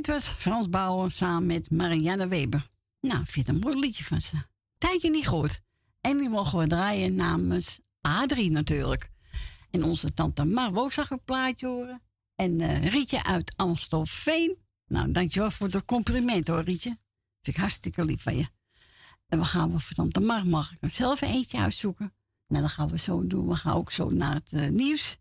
Dit 0.05 0.13
was 0.13 0.27
Frans 0.27 0.69
Bauer 0.69 1.11
samen 1.11 1.45
met 1.45 1.71
Marianne 1.71 2.27
Weber. 2.27 2.67
Nou, 3.01 3.21
ik 3.21 3.29
vind 3.29 3.47
het 3.47 3.55
een 3.55 3.61
mooi 3.61 3.79
liedje 3.79 4.03
van 4.03 4.21
ze. 4.21 4.37
Tijdje 4.77 5.09
niet 5.09 5.27
goed. 5.27 5.59
En 6.01 6.17
die 6.17 6.29
mogen 6.29 6.59
we 6.59 6.67
draaien 6.67 7.15
namens 7.15 7.79
Adrie 8.01 8.51
natuurlijk. 8.51 9.09
En 9.71 9.83
onze 9.83 10.13
tante 10.13 10.45
Mar 10.45 10.71
wou 10.71 10.85
ook 10.85 10.91
zag 10.91 11.09
een 11.09 11.23
plaatje 11.23 11.67
horen. 11.67 12.01
En 12.35 12.61
eh, 12.61 12.85
Rietje 12.85 13.23
uit 13.23 13.53
Amstelveen. 13.55 14.57
Nou, 14.87 15.11
dankjewel 15.11 15.51
voor 15.51 15.67
het 15.67 15.85
compliment 15.85 16.47
hoor, 16.47 16.61
Rietje. 16.61 16.97
Vind 17.41 17.55
ik 17.55 17.61
hartstikke 17.61 18.05
lief 18.05 18.21
van 18.21 18.35
je. 18.35 18.47
En 19.27 19.39
we 19.39 19.45
gaan 19.45 19.81
voor 19.81 19.95
tante 19.95 20.19
Mar, 20.19 20.47
mag 20.47 20.71
ik 20.71 20.77
er 20.81 20.89
zelf 20.89 21.21
een 21.21 21.29
eentje 21.29 21.57
uitzoeken. 21.57 22.13
Nou, 22.47 22.61
dat 22.61 22.71
gaan 22.71 22.87
we 22.87 22.97
zo 22.97 23.27
doen. 23.27 23.47
We 23.47 23.55
gaan 23.55 23.73
ook 23.73 23.91
zo 23.91 24.09
naar 24.09 24.33
het 24.33 24.53
eh, 24.53 24.69
nieuws. 24.69 25.17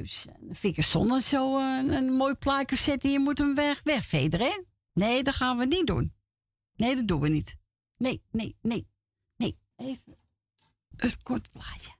Dus 0.00 0.26
uh, 0.26 0.34
dan 0.40 0.54
vind 0.54 0.76
ik 0.76 0.84
zonde 0.84 1.20
zo 1.20 1.58
eh, 1.58 1.78
een, 1.78 1.92
een 1.92 2.12
mooi 2.12 2.34
plaatje 2.34 2.76
zetten. 2.76 3.10
Je 3.10 3.18
moet 3.18 3.38
hem 3.38 3.54
weg, 3.54 3.80
wegvederen? 3.84 4.66
Nee, 4.92 5.22
dat 5.22 5.34
gaan 5.34 5.58
we 5.58 5.66
niet 5.66 5.86
doen. 5.86 6.14
Nee, 6.74 6.94
dat 6.94 7.08
doen 7.08 7.20
we 7.20 7.28
niet. 7.28 7.56
Nee, 7.96 8.22
nee, 8.30 8.56
nee, 8.62 8.88
nee. 9.36 9.58
Even 9.76 10.16
een 10.96 11.22
kort 11.22 11.50
plaatje. 11.50 11.90